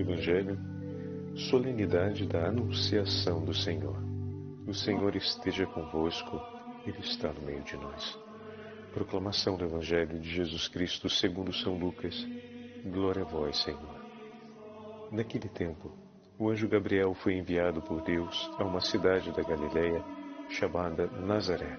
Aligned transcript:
Evangelho, 0.00 0.58
solenidade 1.34 2.26
da 2.26 2.46
Anunciação 2.46 3.44
do 3.44 3.52
Senhor. 3.52 3.96
O 4.66 4.72
Senhor 4.72 5.16
esteja 5.16 5.66
convosco, 5.66 6.40
Ele 6.86 6.98
está 7.00 7.32
no 7.32 7.42
meio 7.42 7.62
de 7.62 7.76
nós. 7.76 8.18
Proclamação 8.92 9.56
do 9.56 9.64
Evangelho 9.64 10.20
de 10.20 10.28
Jesus 10.28 10.68
Cristo 10.68 11.08
segundo 11.08 11.52
São 11.52 11.76
Lucas. 11.76 12.26
Glória 12.84 13.22
a 13.22 13.24
vós, 13.24 13.62
Senhor. 13.62 13.98
Naquele 15.10 15.48
tempo, 15.48 15.90
o 16.38 16.48
anjo 16.48 16.68
Gabriel 16.68 17.14
foi 17.14 17.34
enviado 17.34 17.82
por 17.82 18.02
Deus 18.02 18.50
a 18.58 18.64
uma 18.64 18.80
cidade 18.80 19.32
da 19.32 19.42
Galiléia 19.42 20.04
chamada 20.48 21.06
Nazaré, 21.06 21.76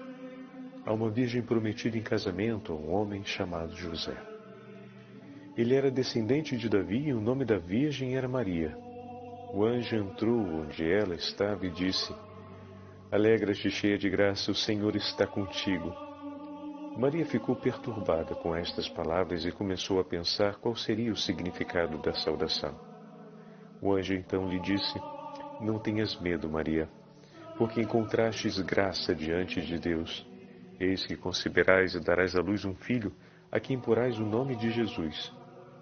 a 0.84 0.92
uma 0.92 1.10
virgem 1.10 1.42
prometida 1.42 1.96
em 1.96 2.02
casamento 2.02 2.72
a 2.72 2.76
um 2.76 2.92
homem 2.92 3.24
chamado 3.24 3.74
José. 3.74 4.29
Ele 5.60 5.74
era 5.74 5.90
descendente 5.90 6.56
de 6.56 6.70
Davi 6.70 7.08
e 7.08 7.12
o 7.12 7.20
nome 7.20 7.44
da 7.44 7.58
virgem 7.58 8.16
era 8.16 8.26
Maria. 8.26 8.74
O 9.52 9.62
anjo 9.62 9.94
entrou 9.94 10.40
onde 10.40 10.90
ela 10.90 11.14
estava 11.14 11.66
e 11.66 11.70
disse: 11.70 12.14
Alegra-te, 13.12 13.70
cheia 13.70 13.98
de 13.98 14.08
graça, 14.08 14.50
o 14.50 14.54
Senhor 14.54 14.96
está 14.96 15.26
contigo. 15.26 15.94
Maria 16.96 17.26
ficou 17.26 17.54
perturbada 17.54 18.34
com 18.36 18.56
estas 18.56 18.88
palavras 18.88 19.44
e 19.44 19.52
começou 19.52 20.00
a 20.00 20.04
pensar 20.04 20.56
qual 20.56 20.74
seria 20.74 21.12
o 21.12 21.16
significado 21.16 21.98
da 21.98 22.14
saudação. 22.14 22.74
O 23.82 23.92
anjo 23.92 24.14
então 24.14 24.48
lhe 24.48 24.60
disse: 24.60 24.98
Não 25.60 25.78
tenhas 25.78 26.18
medo, 26.18 26.48
Maria, 26.48 26.88
porque 27.58 27.82
encontrastes 27.82 28.58
graça 28.62 29.14
diante 29.14 29.60
de 29.60 29.78
Deus. 29.78 30.26
Eis 30.80 31.06
que 31.06 31.16
conceberás 31.16 31.94
e 31.94 32.00
darás 32.00 32.34
à 32.34 32.40
luz 32.40 32.64
um 32.64 32.74
filho, 32.74 33.12
a 33.52 33.60
quem 33.60 33.78
porás 33.78 34.18
o 34.18 34.24
nome 34.24 34.56
de 34.56 34.70
Jesus. 34.70 35.38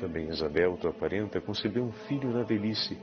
Também 0.00 0.28
Isabel, 0.28 0.78
tua 0.78 0.94
parenta, 0.94 1.42
concebeu 1.42 1.84
um 1.84 1.92
filho 1.92 2.32
na 2.32 2.42
velhice. 2.42 2.96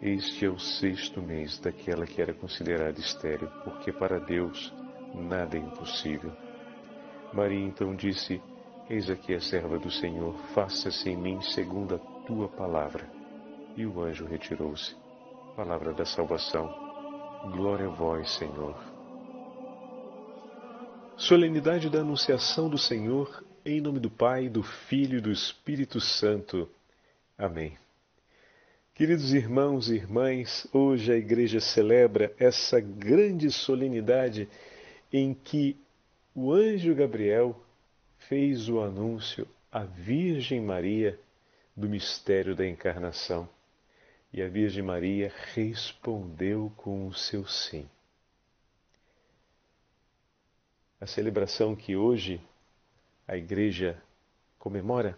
Este 0.00 0.46
é 0.46 0.48
o 0.48 0.56
sexto 0.56 1.20
mês 1.20 1.58
daquela 1.58 2.06
que 2.06 2.22
era 2.22 2.32
considerada 2.32 3.00
estéril, 3.00 3.48
porque 3.64 3.92
para 3.92 4.20
Deus 4.20 4.72
nada 5.12 5.56
é 5.56 5.60
impossível. 5.60 6.32
Maria 7.32 7.66
então 7.66 7.92
disse: 7.96 8.40
Eis 8.88 9.10
aqui 9.10 9.34
a 9.34 9.40
serva 9.40 9.80
do 9.80 9.90
Senhor, 9.90 10.32
faça-se 10.54 11.10
em 11.10 11.16
mim 11.16 11.40
segundo 11.40 11.96
a 11.96 11.98
tua 12.24 12.48
palavra. 12.48 13.04
E 13.76 13.84
o 13.84 14.00
anjo 14.00 14.24
retirou-se. 14.24 14.94
Palavra 15.56 15.92
da 15.92 16.04
salvação. 16.04 16.72
Glória 17.50 17.86
a 17.86 17.90
vós, 17.90 18.30
Senhor. 18.36 18.76
Solenidade 21.16 21.90
da 21.90 21.98
Anunciação 21.98 22.68
do 22.68 22.78
Senhor 22.78 23.42
em 23.70 23.82
nome 23.82 24.00
do 24.00 24.08
Pai, 24.08 24.48
do 24.48 24.62
Filho 24.62 25.18
e 25.18 25.20
do 25.20 25.30
Espírito 25.30 26.00
Santo. 26.00 26.70
Amém. 27.36 27.76
Queridos 28.94 29.34
irmãos 29.34 29.90
e 29.90 29.96
irmãs, 29.96 30.66
hoje 30.72 31.12
a 31.12 31.16
Igreja 31.16 31.60
celebra 31.60 32.34
essa 32.38 32.80
grande 32.80 33.50
solenidade 33.52 34.48
em 35.12 35.34
que 35.34 35.76
o 36.34 36.50
anjo 36.50 36.94
Gabriel 36.94 37.62
fez 38.16 38.70
o 38.70 38.80
anúncio 38.80 39.46
à 39.70 39.84
Virgem 39.84 40.62
Maria 40.62 41.20
do 41.76 41.88
mistério 41.88 42.56
da 42.56 42.66
encarnação. 42.66 43.46
E 44.32 44.40
a 44.40 44.48
Virgem 44.48 44.82
Maria 44.82 45.30
respondeu 45.52 46.72
com 46.74 47.06
o 47.06 47.12
seu 47.12 47.46
sim. 47.46 47.86
A 50.98 51.06
celebração 51.06 51.76
que 51.76 51.94
hoje 51.94 52.40
a 53.28 53.36
igreja 53.36 54.02
comemora 54.58 55.16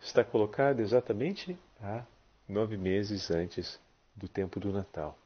está 0.00 0.24
colocada 0.24 0.80
exatamente 0.80 1.58
há 1.78 2.02
nove 2.48 2.78
meses 2.78 3.30
antes 3.30 3.78
do 4.16 4.26
tempo 4.26 4.58
do 4.58 4.72
Natal. 4.72 5.18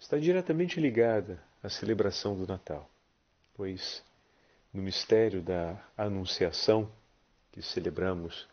Está 0.00 0.18
diretamente 0.18 0.80
ligada 0.80 1.38
à 1.62 1.68
celebração 1.68 2.34
do 2.34 2.46
Natal, 2.46 2.90
pois 3.54 4.02
no 4.72 4.82
mistério 4.82 5.42
da 5.42 5.78
Anunciação, 5.98 6.90
que 7.52 7.60
celebramos 7.60 8.48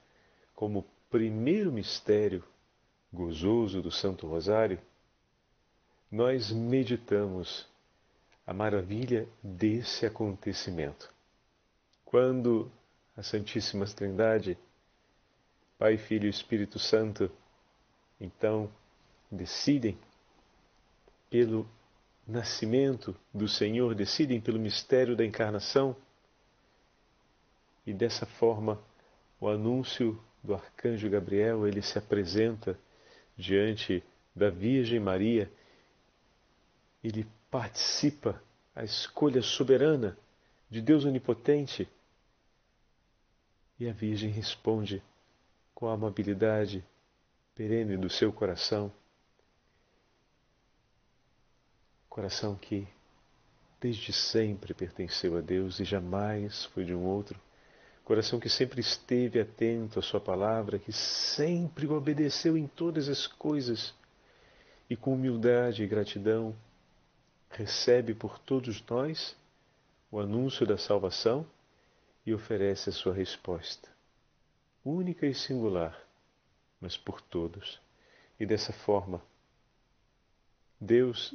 como 0.53 0.85
primeiro 1.09 1.71
mistério 1.71 2.43
gozoso 3.11 3.81
do 3.81 3.89
Santo 3.89 4.27
Rosário, 4.27 4.79
nós 6.11 6.51
meditamos 6.51 7.65
a 8.45 8.53
maravilha 8.53 9.29
desse 9.41 10.05
acontecimento 10.05 11.09
quando 12.09 12.71
a 13.15 13.21
Santíssima 13.21 13.85
Trindade, 13.85 14.57
Pai, 15.77 15.95
Filho 15.95 16.25
e 16.25 16.29
Espírito 16.29 16.79
Santo, 16.79 17.29
então 18.19 18.67
decidem 19.31 19.95
pelo 21.29 21.69
nascimento 22.27 23.15
do 23.31 23.47
Senhor, 23.47 23.93
decidem 23.93 24.41
pelo 24.41 24.57
mistério 24.57 25.15
da 25.15 25.23
encarnação, 25.23 25.95
e 27.85 27.93
dessa 27.93 28.25
forma 28.25 28.81
o 29.39 29.47
anúncio 29.47 30.19
do 30.43 30.55
arcanjo 30.55 31.07
Gabriel, 31.11 31.67
ele 31.67 31.83
se 31.83 31.99
apresenta 31.99 32.75
diante 33.37 34.03
da 34.35 34.49
Virgem 34.49 34.99
Maria, 34.99 35.47
ele 37.03 37.27
participa 37.51 38.41
a 38.75 38.83
escolha 38.83 39.43
soberana 39.43 40.17
de 40.71 40.81
Deus 40.81 41.05
onipotente 41.05 41.87
e 43.79 43.87
a 43.87 43.93
Virgem 43.93 44.29
responde 44.29 45.01
com 45.73 45.87
a 45.87 45.93
amabilidade 45.93 46.83
perene 47.55 47.95
do 47.95 48.09
seu 48.09 48.33
coração, 48.33 48.91
coração 52.09 52.55
que 52.55 52.87
desde 53.79 54.11
sempre 54.11 54.73
pertenceu 54.73 55.37
a 55.37 55.41
Deus 55.41 55.79
e 55.79 55.85
jamais 55.85 56.65
foi 56.65 56.83
de 56.83 56.93
um 56.93 57.05
outro, 57.05 57.39
coração 58.03 58.39
que 58.39 58.49
sempre 58.49 58.81
esteve 58.81 59.39
atento 59.39 59.99
à 59.99 60.01
Sua 60.01 60.19
palavra, 60.19 60.79
que 60.79 60.91
sempre 60.91 61.87
obedeceu 61.87 62.57
em 62.57 62.67
todas 62.67 63.07
as 63.07 63.25
coisas 63.25 63.93
e 64.89 64.97
com 64.97 65.13
humildade 65.13 65.83
e 65.83 65.87
gratidão 65.87 66.53
recebe 67.49 68.13
por 68.13 68.37
todos 68.39 68.83
nós 68.89 69.35
o 70.11 70.19
anúncio 70.19 70.65
da 70.65 70.77
salvação 70.77 71.45
e 72.29 72.33
oferece 72.33 72.91
a 72.91 72.93
sua 72.93 73.11
resposta, 73.11 73.89
única 74.85 75.25
e 75.25 75.33
singular, 75.33 75.99
mas 76.79 76.95
por 76.95 77.19
todos. 77.21 77.81
E 78.39 78.45
dessa 78.45 78.71
forma, 78.71 79.19
Deus 80.79 81.33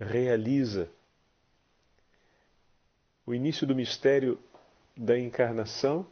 realiza 0.00 0.90
o 3.24 3.32
início 3.32 3.64
do 3.68 3.74
mistério 3.74 4.42
da 4.96 5.16
encarnação, 5.16 6.04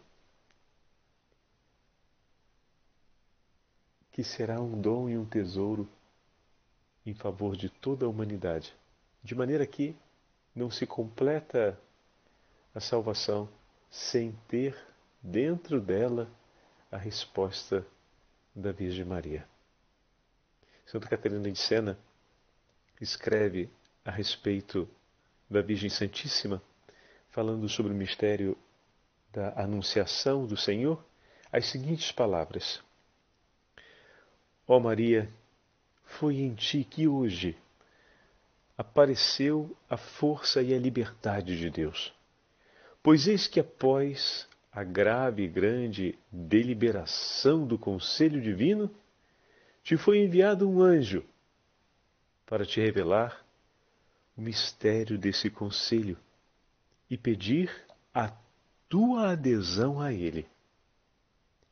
que 4.13 4.23
será 4.23 4.61
um 4.61 4.81
dom 4.81 5.09
e 5.11 5.19
um 5.19 5.27
tesouro 5.27 5.89
em 7.05 7.15
favor 7.15 7.57
de 7.57 7.69
toda 7.69 8.07
a 8.07 8.09
humanidade, 8.09 8.73
de 9.25 9.35
maneira 9.35 9.67
que 9.67 9.97
não 10.55 10.71
se 10.71 10.87
completa 10.87 11.77
a 12.73 12.81
salvação 12.81 13.49
sem 13.91 14.33
ter 14.49 14.77
dentro 15.23 15.81
dela 15.81 16.31
a 16.91 16.97
resposta 16.97 17.87
da 18.55 18.73
Virgem 18.73 19.05
Maria. 19.05 19.47
Santa 20.87 21.09
Catarina 21.09 21.51
de 21.51 21.59
Sena 21.59 21.99
escreve 23.01 23.69
a 24.05 24.11
respeito 24.11 24.89
da 25.51 25.61
Virgem 25.61 25.91
Santíssima, 25.91 26.63
falando 27.31 27.69
sobre 27.69 27.93
o 27.93 27.97
mistério 27.97 28.57
da 29.33 29.53
Anunciação 29.61 30.47
do 30.47 30.57
Senhor, 30.57 31.05
as 31.53 31.67
seguintes 31.67 32.13
palavras: 32.13 32.83
Ó 34.67 34.77
oh 34.77 34.81
Maria, 34.81 35.31
foi 36.05 36.37
em 36.37 36.55
ti 36.55 36.85
que 36.85 37.07
hoje 37.07 37.57
apareceu 38.79 39.77
a 39.89 39.97
força 39.97 40.63
e 40.63 40.73
a 40.73 40.79
liberdade 40.79 41.59
de 41.59 41.71
Deus. 41.71 42.13
Pois 43.07 43.29
eis 43.29 43.47
que 43.47 43.61
após 43.61 44.49
a 44.73 44.83
grave 44.83 45.45
e 45.45 45.47
grande 45.47 46.19
deliberação 46.29 47.65
do 47.65 47.79
Conselho 47.79 48.43
Divino, 48.43 48.93
te 49.85 49.97
foi 49.97 50.19
enviado 50.19 50.69
um 50.69 50.83
anjo 50.83 51.25
para 52.45 52.67
te 52.67 52.81
revelar 52.81 53.47
o 54.37 54.43
mistério 54.43 55.17
desse 55.17 55.49
conselho 55.49 56.19
e 57.09 57.17
pedir 57.17 57.71
a 58.13 58.37
tua 58.89 59.31
adesão 59.31 60.01
a 60.01 60.13
ele. 60.13 60.45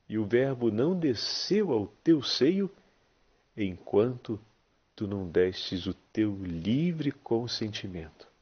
E 0.09 0.17
o 0.17 0.25
Verbo 0.25 0.71
não 0.71 0.97
desceu 0.97 1.73
ao 1.73 1.89
teu 2.05 2.23
seio 2.23 2.71
enquanto 3.57 4.41
tu 4.95 5.09
não 5.09 5.29
destes 5.29 5.89
o 5.89 5.95
teu 6.13 6.33
livre 6.45 7.11
consentimento. 7.11 8.33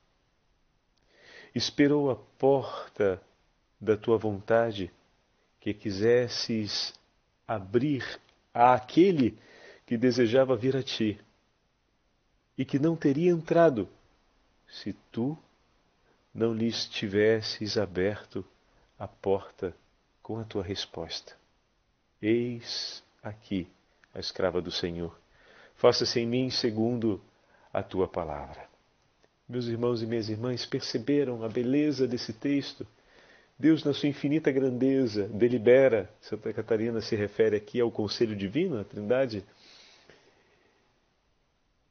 Esperou 1.55 2.11
a 2.11 2.17
porta 2.17 3.21
da 3.81 3.97
tua 3.97 4.17
vontade 4.17 4.91
que 5.61 5.75
quisesses 5.75 6.95
abrir 7.47 8.21
àquele 8.55 9.39
que 9.87 9.97
desejava 9.97 10.57
vir 10.57 10.77
a 10.77 10.83
ti 10.83 11.21
e 12.57 12.65
que 12.65 12.79
não 12.79 12.97
teria 12.97 13.31
entrado 13.31 13.89
se 14.69 14.93
tu 15.11 15.37
não 16.35 16.55
lhes 16.55 16.87
tivesses 16.87 17.77
aberto 17.77 18.45
a 18.99 19.07
porta 19.07 19.77
com 20.23 20.39
a 20.39 20.45
tua 20.45 20.63
resposta. 20.63 21.37
Eis 22.21 23.03
aqui 23.23 23.69
a 24.15 24.21
escrava 24.21 24.63
do 24.63 24.71
Senhor. 24.71 25.19
Faça-se 25.75 26.21
em 26.21 26.27
mim 26.27 26.51
segundo 26.51 27.21
a 27.73 27.83
tua 27.83 28.07
palavra. 28.07 28.72
Meus 29.53 29.67
irmãos 29.67 30.03
e 30.03 30.07
minhas 30.07 30.31
irmãs 30.31 30.65
perceberam 30.65 31.45
a 31.45 31.49
beleza 31.49 32.09
desse 32.09 32.33
texto? 32.33 32.87
Deus, 33.59 33.85
na 33.85 33.93
sua 33.93 34.09
infinita 34.09 34.51
grandeza, 34.51 35.29
delibera. 35.29 36.09
Santa 36.23 36.51
Catarina 36.55 37.03
se 37.03 37.15
refere 37.15 37.55
aqui 37.55 37.79
ao 37.79 37.91
conselho 37.91 38.35
divino, 38.35 38.81
a 38.81 38.85
Trindade, 38.85 39.45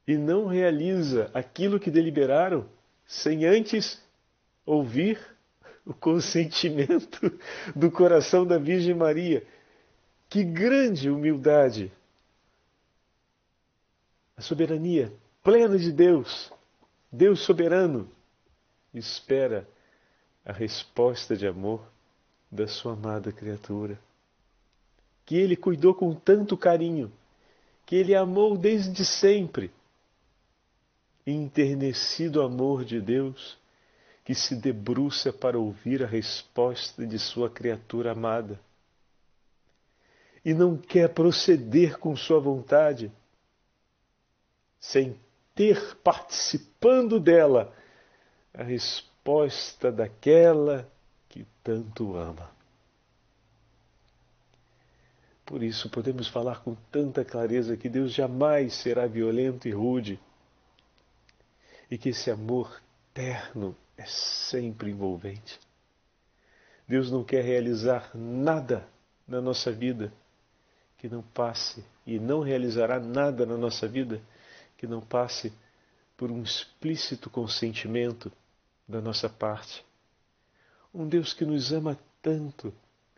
e 0.07 0.17
não 0.17 0.47
realiza 0.47 1.29
aquilo 1.35 1.79
que 1.79 1.91
deliberaram 1.91 2.67
sem 3.05 3.45
antes 3.45 4.01
ouvir 4.65 5.19
o 5.85 5.93
consentimento 5.93 7.31
do 7.75 7.91
coração 7.91 8.43
da 8.43 8.57
Virgem 8.57 8.95
Maria. 8.95 9.45
Que 10.27 10.43
grande 10.43 11.11
humildade! 11.11 11.91
A 14.35 14.41
soberania 14.41 15.13
plena 15.43 15.77
de 15.77 15.91
Deus, 15.91 16.51
Deus 17.11 17.41
soberano, 17.41 18.09
espera 18.93 19.67
a 20.45 20.53
resposta 20.53 21.35
de 21.35 21.45
amor 21.45 21.85
da 22.49 22.67
sua 22.67 22.93
amada 22.93 23.33
criatura, 23.33 23.99
que 25.25 25.35
ele 25.35 25.57
cuidou 25.57 25.93
com 25.93 26.15
tanto 26.15 26.55
carinho, 26.55 27.11
que 27.85 27.97
ele 27.97 28.15
amou 28.15 28.57
desde 28.57 29.03
sempre. 29.03 29.71
Enternecido 31.27 32.41
amor 32.41 32.85
de 32.85 33.01
Deus, 33.01 33.57
que 34.23 34.33
se 34.33 34.55
debruça 34.55 35.33
para 35.33 35.59
ouvir 35.59 36.01
a 36.01 36.07
resposta 36.07 37.05
de 37.05 37.19
sua 37.19 37.49
criatura 37.49 38.13
amada. 38.13 38.57
E 40.45 40.53
não 40.53 40.77
quer 40.77 41.09
proceder 41.13 41.99
com 41.99 42.15
sua 42.15 42.39
vontade, 42.39 43.11
sem 44.79 45.19
ter 45.55 45.95
participando 45.97 47.19
dela 47.19 47.73
a 48.53 48.63
resposta 48.63 49.91
daquela 49.91 50.89
que 51.29 51.45
tanto 51.63 52.15
ama. 52.15 52.49
Por 55.45 55.63
isso 55.63 55.89
podemos 55.89 56.27
falar 56.27 56.61
com 56.61 56.75
tanta 56.91 57.25
clareza 57.25 57.75
que 57.75 57.89
Deus 57.89 58.13
jamais 58.13 58.73
será 58.73 59.05
violento 59.05 59.67
e 59.67 59.71
rude 59.71 60.19
e 61.89 61.97
que 61.97 62.09
esse 62.09 62.31
amor 62.31 62.81
terno 63.13 63.75
é 63.97 64.05
sempre 64.05 64.91
envolvente. 64.91 65.59
Deus 66.87 67.11
não 67.11 67.23
quer 67.23 67.43
realizar 67.43 68.11
nada 68.15 68.87
na 69.27 69.41
nossa 69.41 69.71
vida 69.71 70.13
que 70.97 71.09
não 71.09 71.21
passe 71.21 71.83
e 72.05 72.19
não 72.19 72.41
realizará 72.41 72.99
nada 72.99 73.45
na 73.45 73.57
nossa 73.57 73.87
vida 73.87 74.21
que 74.81 74.87
não 74.87 74.99
passe 74.99 75.53
por 76.17 76.31
um 76.31 76.41
explícito 76.41 77.29
consentimento 77.29 78.31
da 78.87 78.99
nossa 78.99 79.29
parte. 79.29 79.85
Um 80.91 81.07
Deus 81.07 81.33
que 81.33 81.45
nos 81.45 81.71
ama 81.71 81.95
tanto, 82.19 82.73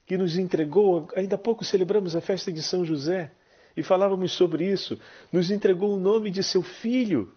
que 0.06 0.18
nos 0.18 0.38
entregou, 0.38 1.10
ainda 1.16 1.36
há 1.36 1.40
pouco 1.40 1.64
celebramos 1.64 2.16
a 2.16 2.22
festa 2.22 2.52
de 2.52 2.62
São 2.62 2.84
José 2.84 3.32
e 3.78 3.82
falávamos 3.82 4.34
sobre 4.34 4.70
isso, 4.70 5.00
nos 5.32 5.50
entregou 5.50 5.96
o 5.96 6.00
nome 6.00 6.30
de 6.30 6.44
seu 6.44 6.62
filho 6.62 7.34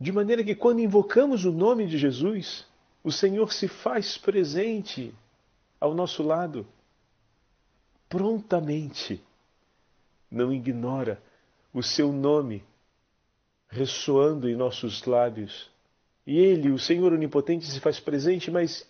De 0.00 0.10
maneira 0.10 0.42
que 0.42 0.54
quando 0.54 0.80
invocamos 0.80 1.44
o 1.44 1.52
nome 1.52 1.86
de 1.86 1.98
Jesus, 1.98 2.64
o 3.04 3.12
Senhor 3.12 3.52
se 3.52 3.68
faz 3.68 4.16
presente 4.16 5.14
ao 5.78 5.92
nosso 5.92 6.22
lado, 6.22 6.66
prontamente. 8.08 9.22
Não 10.30 10.52
ignora 10.52 11.20
o 11.72 11.82
seu 11.82 12.12
nome 12.12 12.64
ressoando 13.68 14.48
em 14.48 14.56
nossos 14.56 15.04
lábios. 15.04 15.70
E 16.26 16.38
Ele, 16.38 16.70
o 16.70 16.78
Senhor 16.78 17.12
Onipotente, 17.12 17.66
se 17.66 17.80
faz 17.80 17.98
presente, 17.98 18.50
mas 18.50 18.88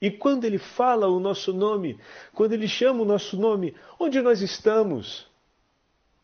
e 0.00 0.10
quando 0.10 0.44
Ele 0.44 0.58
fala 0.58 1.06
o 1.06 1.20
nosso 1.20 1.52
nome, 1.52 1.98
quando 2.34 2.52
Ele 2.52 2.66
chama 2.66 3.02
o 3.02 3.06
nosso 3.06 3.36
nome, 3.36 3.74
onde 3.98 4.20
nós 4.20 4.40
estamos? 4.40 5.26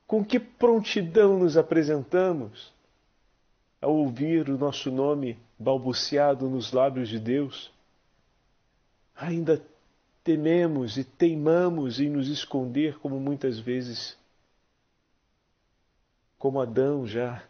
Com 0.07 0.25
que 0.25 0.41
prontidão 0.41 1.39
nos 1.39 1.57
apresentamos? 1.57 2.73
ao 3.81 3.95
ouvir 3.95 4.49
o 4.49 4.59
nosso 4.59 4.91
nome 4.91 5.39
balbuciado 5.59 6.49
nos 6.49 6.73
lábios 6.73 7.09
de 7.09 7.19
Deus, 7.19 7.71
ainda 9.15 9.63
tememos 10.23 10.97
e 10.99 11.05
teimamos 11.05 12.01
em 12.01 12.11
nos 12.11 12.29
esconder, 12.29 12.99
como 12.99 13.19
muitas 13.19 13.59
vezes, 13.59 14.17
como 16.39 16.61
Adão 16.61 17.07
já 17.07 17.43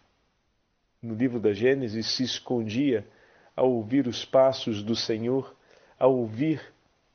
no 1.02 1.14
livro 1.14 1.38
da 1.38 1.52
Gênesis 1.52 2.06
se 2.06 2.25
escondia 2.25 3.06
ao 3.55 3.70
ouvir 3.70 4.06
os 4.06 4.25
passos 4.25 4.82
do 4.82 4.96
Senhor, 4.96 5.55
ao 5.99 6.17
ouvir 6.17 6.61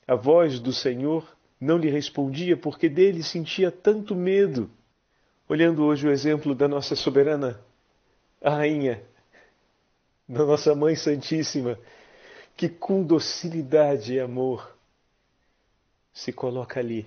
a 0.08 0.16
voz 0.16 0.60
do 0.60 0.72
Senhor, 0.72 1.26
não 1.60 1.78
lhe 1.78 1.90
respondia 1.90 2.56
porque 2.56 2.90
dele 2.90 3.24
sentia 3.24 3.72
tanto 3.72 4.16
medo. 4.16 4.70
Olhando 5.48 5.84
hoje 5.84 6.08
o 6.08 6.12
exemplo 6.12 6.54
da 6.54 6.68
nossa 6.68 6.96
soberana 6.96 7.60
rainha, 8.42 9.02
da 10.28 10.46
nossa 10.46 10.76
Mãe 10.76 10.96
Santíssima, 10.96 11.80
que 12.56 12.70
com 12.70 13.04
docilidade 13.04 14.14
e 14.14 14.20
amor 14.20 14.78
se 16.14 16.32
coloca 16.32 16.80
ali, 16.80 17.06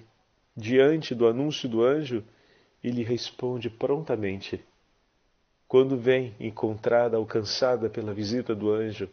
diante 0.56 1.14
do 1.14 1.28
anúncio 1.28 1.68
do 1.68 1.84
anjo, 1.84 2.24
e 2.86 2.90
lhe 2.92 3.02
responde 3.02 3.68
prontamente. 3.68 4.64
Quando 5.66 5.98
vem 5.98 6.36
encontrada, 6.38 7.16
alcançada 7.16 7.90
pela 7.90 8.14
visita 8.14 8.54
do 8.54 8.70
anjo, 8.70 9.10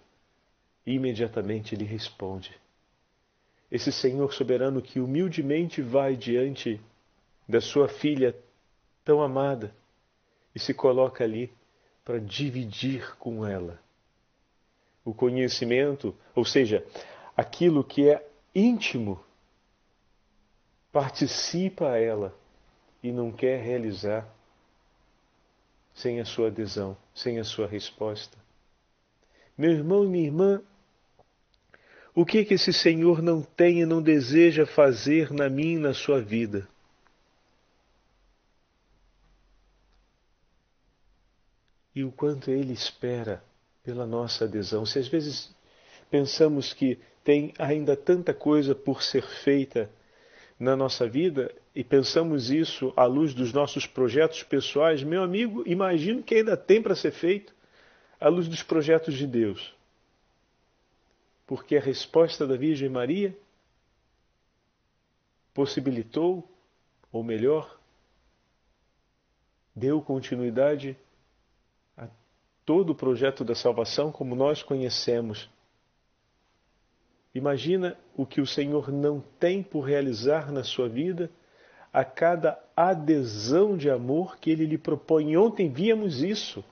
imediatamente 0.85 1.75
lhe 1.75 1.83
responde. 1.83 2.55
Esse 3.71 3.91
Senhor 3.91 4.31
soberano 4.31 4.79
que 4.79 4.99
humildemente 4.99 5.81
vai 5.81 6.15
diante 6.15 6.79
da 7.49 7.59
sua 7.59 7.87
filha 7.87 8.37
tão 9.03 9.23
amada 9.23 9.75
e 10.53 10.59
se 10.59 10.71
coloca 10.71 11.23
ali 11.23 11.51
para 12.05 12.19
dividir 12.19 13.17
com 13.17 13.43
ela 13.43 13.81
o 15.03 15.15
conhecimento, 15.15 16.15
ou 16.35 16.45
seja, 16.45 16.85
aquilo 17.35 17.83
que 17.83 18.07
é 18.07 18.23
íntimo, 18.53 19.19
participa 20.91 21.89
a 21.89 21.97
ela 21.97 22.42
e 23.03 23.11
não 23.11 23.31
quer 23.31 23.61
realizar 23.61 24.27
sem 25.93 26.19
a 26.19 26.25
sua 26.25 26.47
adesão, 26.47 26.97
sem 27.13 27.37
a 27.37 27.43
sua 27.43 27.67
resposta. 27.67 28.37
Meu 29.55 29.71
irmão 29.71 30.05
e 30.05 30.07
minha 30.07 30.25
irmã, 30.25 30.61
o 32.15 32.25
que 32.25 32.45
que 32.45 32.55
esse 32.55 32.73
Senhor 32.73 33.21
não 33.21 33.43
tem 33.43 33.81
e 33.81 33.85
não 33.85 34.01
deseja 34.01 34.65
fazer 34.65 35.31
na 35.31 35.49
minha 35.49 35.75
e 35.75 35.79
na 35.79 35.93
sua 35.93 36.21
vida? 36.21 36.67
e 41.95 42.03
o 42.03 42.11
quanto 42.11 42.49
ele 42.49 42.73
espera 42.73 43.43
pela 43.83 44.05
nossa 44.05 44.45
adesão. 44.45 44.85
Se 44.85 44.99
às 44.99 45.07
vezes 45.07 45.53
pensamos 46.09 46.73
que 46.73 46.99
tem 47.23 47.53
ainda 47.57 47.95
tanta 47.95 48.33
coisa 48.33 48.73
por 48.73 49.03
ser 49.03 49.23
feita 49.23 49.89
na 50.59 50.75
nossa 50.75 51.07
vida 51.07 51.53
e 51.75 51.83
pensamos 51.83 52.51
isso 52.51 52.93
à 52.95 53.05
luz 53.05 53.33
dos 53.33 53.51
nossos 53.51 53.87
projetos 53.87 54.43
pessoais, 54.43 55.03
meu 55.03 55.23
amigo, 55.23 55.63
imagino 55.65 56.21
que 56.21 56.35
ainda 56.35 56.55
tem 56.55 56.81
para 56.81 56.95
ser 56.95 57.11
feito 57.11 57.53
à 58.19 58.27
luz 58.29 58.47
dos 58.47 58.61
projetos 58.61 59.15
de 59.15 59.25
Deus. 59.25 59.73
Porque 61.47 61.75
a 61.75 61.81
resposta 61.81 62.45
da 62.45 62.55
Virgem 62.55 62.89
Maria 62.89 63.35
possibilitou 65.53 66.47
ou 67.11 67.23
melhor, 67.23 67.79
deu 69.75 70.01
continuidade 70.01 70.97
a 71.95 72.07
todo 72.65 72.91
o 72.91 72.95
projeto 72.95 73.43
da 73.43 73.53
salvação 73.53 74.11
como 74.11 74.35
nós 74.35 74.63
conhecemos. 74.63 75.47
Imagina 77.35 77.97
o 78.15 78.25
que 78.25 78.41
o 78.41 78.47
Senhor 78.47 78.91
não 78.91 79.21
tem 79.39 79.61
por 79.61 79.81
realizar 79.81 80.51
na 80.51 80.63
sua 80.63 80.89
vida 80.89 81.29
a 81.93 82.03
cada 82.03 82.59
adesão 82.75 83.77
de 83.77 83.89
amor 83.89 84.37
que 84.37 84.49
ele 84.49 84.65
lhe 84.65 84.79
propõe. 84.79 85.37
Ontem 85.37 85.69
víamos 85.69 86.23
isso. 86.23 86.63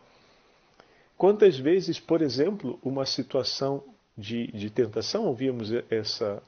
Quantas 1.15 1.59
vezes, 1.59 1.99
por 1.99 2.23
exemplo, 2.23 2.79
uma 2.83 3.05
situação 3.05 3.83
de, 4.17 4.47
de 4.47 4.71
tentação, 4.71 5.25
ouvimos 5.25 5.69
essa, 5.91 6.41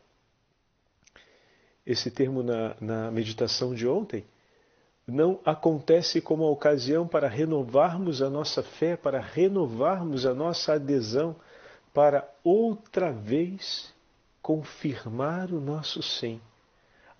esse 1.86 2.10
termo 2.10 2.42
na, 2.42 2.76
na 2.82 3.12
meditação 3.12 3.76
de 3.76 3.88
ontem, 3.88 4.26
não 5.06 5.40
acontece 5.46 6.20
como 6.20 6.44
a 6.44 6.50
ocasião 6.50 7.08
para 7.08 7.28
renovarmos 7.28 8.22
a 8.22 8.30
nossa 8.30 8.64
fé, 8.64 8.98
para 8.98 9.20
renovarmos 9.20 10.26
a 10.26 10.34
nossa 10.34 10.74
adesão, 10.74 11.36
para 11.94 12.28
outra 12.44 13.12
vez 13.12 13.94
confirmar 14.42 15.52
o 15.52 15.62
nosso 15.62 16.02
sim, 16.02 16.42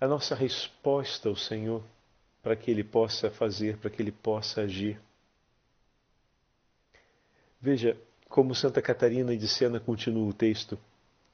a 0.04 0.08
nossa 0.08 0.34
resposta 0.34 1.28
ao 1.28 1.36
Senhor, 1.36 1.82
para 2.42 2.54
que 2.54 2.70
Ele 2.70 2.84
possa 2.84 3.30
fazer, 3.30 3.76
para 3.78 3.90
que 3.90 4.00
Ele 4.02 4.12
possa 4.12 4.62
agir. 4.62 5.00
Veja 7.60 7.96
como 8.28 8.54
Santa 8.54 8.82
Catarina 8.82 9.36
de 9.36 9.48
Sena 9.48 9.80
continua 9.80 10.28
o 10.28 10.34
texto 10.34 10.78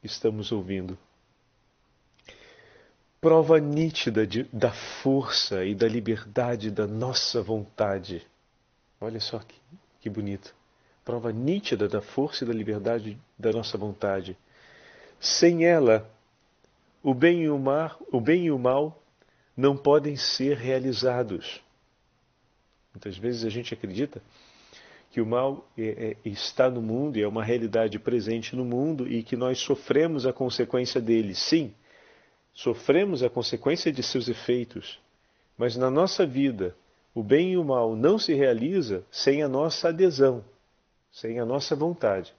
que 0.00 0.06
estamos 0.06 0.52
ouvindo 0.52 0.98
prova 3.20 3.60
nítida 3.60 4.26
de, 4.26 4.44
da 4.44 4.72
força 4.72 5.64
e 5.64 5.74
da 5.74 5.86
liberdade 5.86 6.70
da 6.70 6.86
nossa 6.86 7.42
vontade. 7.42 8.26
Olha 9.00 9.20
só 9.20 9.38
que, 9.38 9.54
que 10.00 10.08
bonito. 10.08 10.54
Prova 11.04 11.30
nítida 11.30 11.86
da 11.86 12.00
força 12.00 12.44
e 12.44 12.46
da 12.46 12.54
liberdade 12.54 13.18
da 13.38 13.52
nossa 13.52 13.76
vontade. 13.76 14.36
Sem 15.18 15.66
ela, 15.66 16.08
o 17.02 17.14
bem 17.14 17.42
e 17.42 17.50
o, 17.50 17.58
mar, 17.58 17.96
o, 18.12 18.20
bem 18.20 18.46
e 18.46 18.50
o 18.50 18.58
mal 18.58 19.02
não 19.56 19.76
podem 19.76 20.16
ser 20.16 20.56
realizados. 20.56 21.60
Muitas 22.92 23.16
vezes 23.16 23.44
a 23.44 23.50
gente 23.50 23.72
acredita 23.72 24.22
que 25.10 25.20
o 25.20 25.26
mal 25.26 25.68
é, 25.76 26.16
é, 26.24 26.28
está 26.28 26.70
no 26.70 26.80
mundo 26.80 27.16
e 27.16 27.22
é 27.22 27.28
uma 27.28 27.42
realidade 27.42 27.98
presente 27.98 28.54
no 28.54 28.64
mundo 28.64 29.08
e 29.08 29.22
que 29.22 29.36
nós 29.36 29.58
sofremos 29.58 30.26
a 30.26 30.32
consequência 30.32 31.00
dele. 31.00 31.34
Sim, 31.34 31.74
Sofremos 32.52 33.22
a 33.22 33.30
consequência 33.30 33.92
de 33.92 34.02
seus 34.02 34.28
efeitos, 34.28 34.98
mas 35.56 35.76
na 35.76 35.90
nossa 35.90 36.26
vida 36.26 36.76
o 37.14 37.22
bem 37.22 37.52
e 37.52 37.56
o 37.56 37.64
mal 37.64 37.96
não 37.96 38.18
se 38.18 38.34
realiza 38.34 39.04
sem 39.10 39.42
a 39.42 39.48
nossa 39.48 39.88
adesão, 39.88 40.44
sem 41.10 41.40
a 41.40 41.44
nossa 41.44 41.74
vontade. 41.74 42.34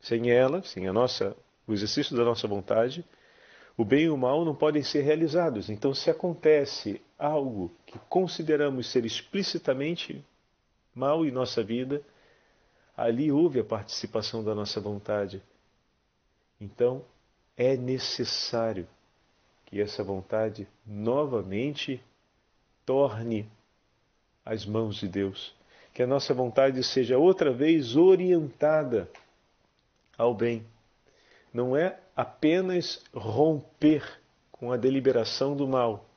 Sem 0.00 0.30
ela, 0.30 0.62
sem 0.62 0.86
a 0.88 0.92
nossa, 0.92 1.36
o 1.66 1.72
exercício 1.72 2.16
da 2.16 2.24
nossa 2.24 2.46
vontade, 2.46 3.04
o 3.76 3.84
bem 3.84 4.04
e 4.04 4.10
o 4.10 4.16
mal 4.16 4.44
não 4.44 4.54
podem 4.54 4.82
ser 4.82 5.02
realizados. 5.02 5.68
Então, 5.68 5.94
se 5.94 6.08
acontece 6.08 7.00
algo 7.18 7.70
que 7.84 7.98
consideramos 8.08 8.90
ser 8.90 9.04
explicitamente 9.04 10.24
mal 10.94 11.26
em 11.26 11.30
nossa 11.30 11.62
vida, 11.62 12.02
ali 12.96 13.30
houve 13.30 13.60
a 13.60 13.64
participação 13.64 14.42
da 14.42 14.54
nossa 14.54 14.80
vontade. 14.80 15.42
Então, 16.58 17.04
é 17.54 17.76
necessário 17.76 18.88
que 19.66 19.80
essa 19.80 20.02
vontade 20.02 20.66
novamente 20.86 22.02
torne 22.86 23.46
as 24.44 24.64
mãos 24.64 24.96
de 24.96 25.08
Deus, 25.08 25.54
que 25.92 26.02
a 26.02 26.06
nossa 26.06 26.32
vontade 26.32 26.82
seja 26.82 27.18
outra 27.18 27.52
vez 27.52 27.96
orientada 27.96 29.10
ao 30.16 30.32
bem. 30.32 30.64
Não 31.52 31.76
é 31.76 31.98
apenas 32.16 33.04
romper 33.14 34.02
com 34.50 34.72
a 34.72 34.76
deliberação 34.76 35.54
do 35.54 35.68
mal, 35.68 36.08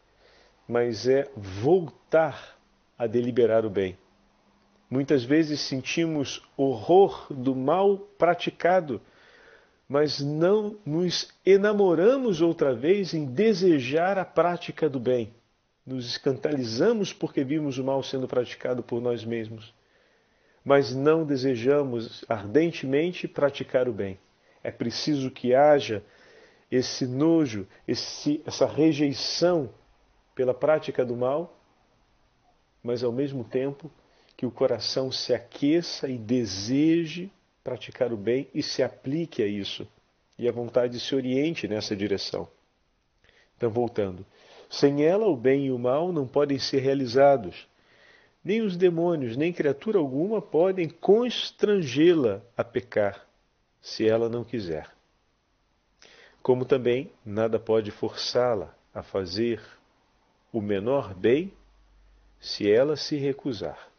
mas 0.68 1.08
é 1.08 1.30
voltar 1.36 2.58
a 2.98 3.06
deliberar 3.06 3.66
o 3.66 3.70
bem. 3.70 3.98
Muitas 4.90 5.24
vezes 5.24 5.60
sentimos 5.60 6.42
horror 6.58 7.28
do 7.30 7.56
mal 7.56 7.98
praticado 8.18 9.02
mas 9.90 10.20
não 10.20 10.78
nos 10.86 11.30
enamoramos 11.44 12.42
outra 12.42 12.76
vez 12.76 13.16
em 13.16 13.26
desejar 13.26 14.20
a 14.20 14.24
prática 14.24 14.88
do 14.88 15.00
bem. 15.00 15.34
Nos 15.84 16.06
escandalizamos 16.06 17.12
porque 17.12 17.44
vimos 17.44 17.80
o 17.80 17.84
mal 17.84 18.04
sendo 18.04 18.28
praticado 18.28 18.84
por 18.84 19.02
nós 19.02 19.26
mesmos, 19.26 19.74
mas 20.64 20.94
não 20.94 21.26
desejamos 21.26 22.24
ardentemente 22.30 23.28
praticar 23.28 23.90
o 23.90 23.94
bem. 23.94 24.20
É 24.64 24.72
preciso 24.72 25.32
que 25.32 25.54
haja 25.54 26.04
esse 26.72 27.08
nojo, 27.08 27.68
esse, 27.88 28.42
essa 28.46 28.66
rejeição 28.66 29.70
pela 30.36 30.54
prática 30.54 31.06
do 31.06 31.16
mal, 31.16 31.60
mas 32.84 33.04
ao 33.04 33.12
mesmo 33.12 33.44
tempo 33.44 33.92
que 34.38 34.46
o 34.46 34.52
coração 34.52 35.12
se 35.12 35.34
aqueça 35.34 36.08
e 36.08 36.18
deseje 36.18 37.32
praticar 37.64 38.14
o 38.14 38.18
bem 38.18 38.48
e 38.54 38.64
se 38.64 38.82
aplique 38.82 39.44
a 39.44 39.48
isso. 39.48 39.88
E 40.38 40.48
a 40.48 40.52
vontade 40.52 41.00
se 41.00 41.14
oriente 41.14 41.68
nessa 41.68 41.96
direção. 41.96 42.48
Então, 43.58 43.70
voltando. 43.70 44.26
Sem 44.70 45.04
ela, 45.04 45.28
o 45.28 45.36
bem 45.36 45.66
e 45.66 45.72
o 45.72 45.78
mal 45.78 46.14
não 46.14 46.26
podem 46.26 46.58
ser 46.58 46.80
realizados. 46.80 47.68
Nem 48.42 48.62
os 48.62 48.78
demônios, 48.78 49.36
nem 49.36 49.52
criatura 49.52 50.00
alguma 50.00 50.42
podem 50.42 50.88
constrangê-la 50.88 52.42
a 52.56 52.64
pecar, 52.64 53.28
se 53.82 54.08
ela 54.08 54.30
não 54.30 54.44
quiser. 54.44 54.90
Como 56.42 56.66
também 56.66 57.12
nada 57.26 57.60
pode 57.60 57.92
forçá-la 57.92 58.74
a 58.94 59.04
fazer 59.04 59.62
o 60.52 60.62
menor 60.62 61.14
bem 61.14 61.54
se 62.40 62.72
ela 62.72 62.96
se 62.96 63.18
recusar. 63.18 63.90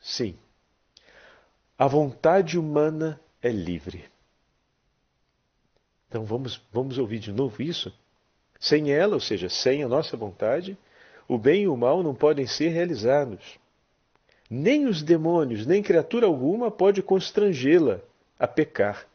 Sim, 0.00 0.36
a 1.78 1.86
vontade 1.86 2.58
humana 2.58 3.20
é 3.40 3.50
livre. 3.50 4.04
Então 6.08 6.24
vamos, 6.24 6.60
vamos 6.72 6.98
ouvir 6.98 7.18
de 7.18 7.32
novo 7.32 7.62
isso? 7.62 7.92
Sem 8.60 8.92
ela, 8.92 9.14
ou 9.14 9.20
seja, 9.20 9.48
sem 9.48 9.82
a 9.82 9.88
nossa 9.88 10.16
vontade, 10.16 10.76
o 11.26 11.38
bem 11.38 11.62
e 11.62 11.68
o 11.68 11.76
mal 11.76 12.02
não 12.02 12.14
podem 12.14 12.46
ser 12.46 12.68
realizados. 12.68 13.58
Nem 14.48 14.86
os 14.86 15.02
demônios, 15.02 15.66
nem 15.66 15.82
criatura 15.82 16.26
alguma 16.26 16.70
pode 16.70 17.02
constrangê-la 17.02 18.00
a 18.42 18.48
pecar. 18.48 19.06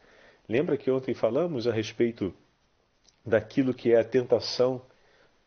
Lembra 0.47 0.77
que 0.77 0.89
ontem 0.89 1.13
falamos 1.13 1.67
a 1.67 1.73
respeito 1.73 2.33
daquilo 3.25 3.73
que 3.73 3.91
é 3.91 3.99
a 3.99 4.03
tentação 4.05 4.81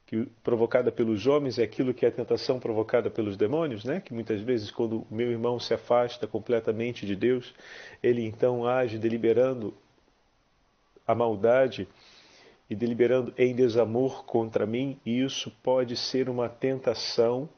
que 0.04 0.26
provocada 0.42 0.92
pelos 0.92 1.26
homens 1.26 1.58
é 1.58 1.62
aquilo 1.62 1.94
que 1.94 2.04
é 2.04 2.10
a 2.10 2.12
tentação 2.12 2.60
provocada 2.60 3.08
pelos 3.08 3.38
demônios, 3.38 3.82
né? 3.84 4.00
Que 4.00 4.12
muitas 4.12 4.42
vezes 4.42 4.70
quando 4.70 5.06
o 5.10 5.14
meu 5.14 5.30
irmão 5.30 5.58
se 5.58 5.72
afasta 5.72 6.26
completamente 6.26 7.06
de 7.06 7.16
Deus, 7.16 7.54
ele 8.02 8.26
então 8.26 8.66
age 8.66 8.98
deliberando 8.98 9.72
a 11.06 11.14
maldade 11.14 11.88
e 12.68 12.74
deliberando 12.74 13.32
em 13.38 13.54
desamor 13.54 14.24
contra 14.26 14.66
mim, 14.66 15.00
e 15.06 15.22
isso 15.22 15.50
pode 15.62 15.96
ser 15.96 16.28
uma 16.28 16.48
tentação 16.50 17.48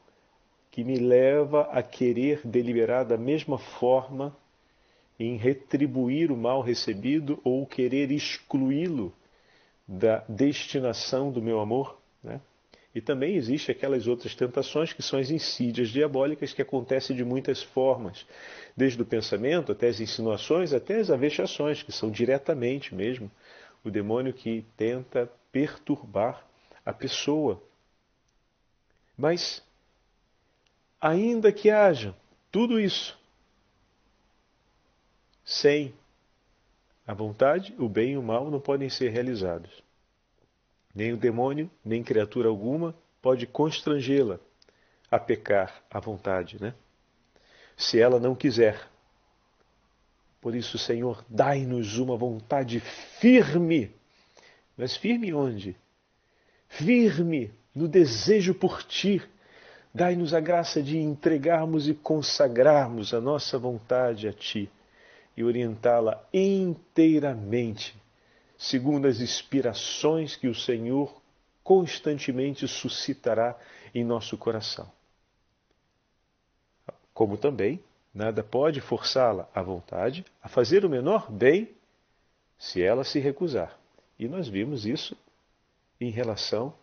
que 0.71 0.83
me 0.85 0.95
leva 0.95 1.63
a 1.63 1.83
querer 1.83 2.39
deliberar 2.45 3.03
da 3.03 3.17
mesma 3.17 3.57
forma 3.57 4.33
em 5.19 5.37
retribuir 5.37 6.31
o 6.31 6.37
mal 6.37 6.61
recebido 6.61 7.39
ou 7.43 7.65
querer 7.65 8.11
excluí-lo 8.11 9.13
da 9.87 10.23
destinação 10.27 11.31
do 11.31 11.41
meu 11.41 11.59
amor. 11.59 11.99
Né? 12.23 12.39
E 12.95 13.01
também 13.01 13.35
existe 13.35 13.71
aquelas 13.71 14.07
outras 14.07 14.35
tentações 14.35 14.93
que 14.93 15.01
são 15.01 15.19
as 15.19 15.31
insídias 15.31 15.89
diabólicas 15.89 16.53
que 16.53 16.61
acontecem 16.61 17.15
de 17.15 17.23
muitas 17.23 17.61
formas, 17.61 18.25
desde 18.77 19.01
o 19.01 19.05
pensamento 19.05 19.71
até 19.71 19.87
as 19.87 19.99
insinuações, 19.99 20.73
até 20.73 20.99
as 20.99 21.09
avexações, 21.09 21.81
que 21.81 21.91
são 21.91 22.11
diretamente 22.11 22.93
mesmo 22.93 23.31
o 23.83 23.89
demônio 23.89 24.33
que 24.33 24.65
tenta 24.77 25.29
perturbar 25.51 26.45
a 26.85 26.93
pessoa. 26.93 27.61
Mas, 29.17 29.63
ainda 31.01 31.51
que 31.51 31.69
haja 31.69 32.15
tudo 32.51 32.79
isso, 32.79 33.17
sem 35.43 35.93
a 37.05 37.13
vontade, 37.13 37.75
o 37.77 37.89
bem 37.89 38.13
e 38.13 38.17
o 38.17 38.23
mal 38.23 38.49
não 38.49 38.59
podem 38.59 38.89
ser 38.89 39.09
realizados. 39.09 39.83
Nem 40.95 41.11
o 41.11 41.17
demônio, 41.17 41.69
nem 41.83 42.03
criatura 42.03 42.47
alguma 42.47 42.95
pode 43.21 43.45
constrangê-la 43.45 44.39
a 45.11 45.19
pecar 45.19 45.83
à 45.89 45.99
vontade, 45.99 46.61
né? 46.61 46.73
Se 47.75 47.99
ela 47.99 48.19
não 48.19 48.35
quiser. 48.35 48.89
Por 50.39 50.55
isso, 50.55 50.77
Senhor, 50.77 51.23
dai-nos 51.27 51.97
uma 51.97 52.15
vontade 52.15 52.79
firme. 52.79 53.91
Mas 54.77 54.95
firme 54.95 55.33
onde? 55.33 55.75
Firme 56.69 57.51
no 57.73 57.87
desejo 57.87 58.53
por 58.53 58.83
ti. 58.83 59.21
Dai-nos 59.93 60.33
a 60.33 60.39
graça 60.39 60.81
de 60.81 60.97
entregarmos 60.97 61.87
e 61.87 61.93
consagrarmos 61.93 63.13
a 63.13 63.21
nossa 63.21 63.57
vontade 63.57 64.27
a 64.27 64.33
ti 64.33 64.69
e 65.35 65.43
orientá-la 65.43 66.23
inteiramente, 66.33 67.95
segundo 68.57 69.07
as 69.07 69.19
inspirações 69.19 70.35
que 70.35 70.47
o 70.47 70.55
Senhor 70.55 71.21
constantemente 71.63 72.67
suscitará 72.67 73.57
em 73.93 74.03
nosso 74.03 74.37
coração. 74.37 74.91
Como 77.13 77.37
também 77.37 77.83
nada 78.13 78.43
pode 78.43 78.81
forçá-la 78.81 79.49
à 79.53 79.61
vontade 79.61 80.25
a 80.41 80.47
fazer 80.47 80.85
o 80.85 80.89
menor 80.89 81.31
bem 81.31 81.69
se 82.57 82.81
ela 82.81 83.03
se 83.03 83.19
recusar. 83.19 83.77
E 84.17 84.27
nós 84.27 84.47
vimos 84.47 84.85
isso 84.85 85.17
em 85.99 86.09
relação 86.09 86.73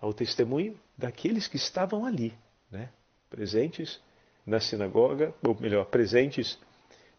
ao 0.00 0.12
testemunho 0.12 0.78
daqueles 0.96 1.48
que 1.48 1.56
estavam 1.56 2.04
ali, 2.04 2.32
né? 2.70 2.90
presentes 3.28 4.00
na 4.46 4.60
sinagoga, 4.60 5.34
ou 5.46 5.54
melhor, 5.60 5.86
presentes 5.86 6.58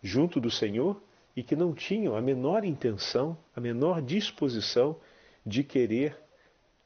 junto 0.02 0.40
do 0.40 0.50
Senhor 0.50 1.02
e 1.36 1.44
que 1.44 1.56
não 1.56 1.74
tinham 1.74 2.16
a 2.16 2.22
menor 2.22 2.66
intenção, 2.66 3.38
a 3.56 3.62
menor 3.62 4.02
disposição 4.02 5.00
de 5.46 5.64
querer 5.64 6.18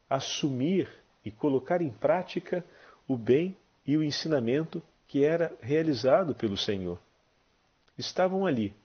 assumir 0.10 0.90
e 1.24 1.32
colocar 1.32 1.82
em 1.82 1.90
prática 1.90 2.64
o 3.08 3.18
bem 3.18 3.58
e 3.86 3.98
o 3.98 4.04
ensinamento 4.04 4.82
que 5.08 5.24
era 5.24 5.56
realizado 5.62 6.36
pelo 6.36 6.58
Senhor. 6.58 7.00
Estavam 7.98 8.46
ali, 8.46 8.76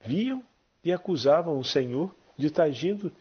viam 0.00 0.42
e 0.82 0.92
acusavam 0.92 1.58
o 1.58 1.64
Senhor 1.64 2.14
de 2.36 2.46
estar 2.46 2.64
agindo 2.64 3.12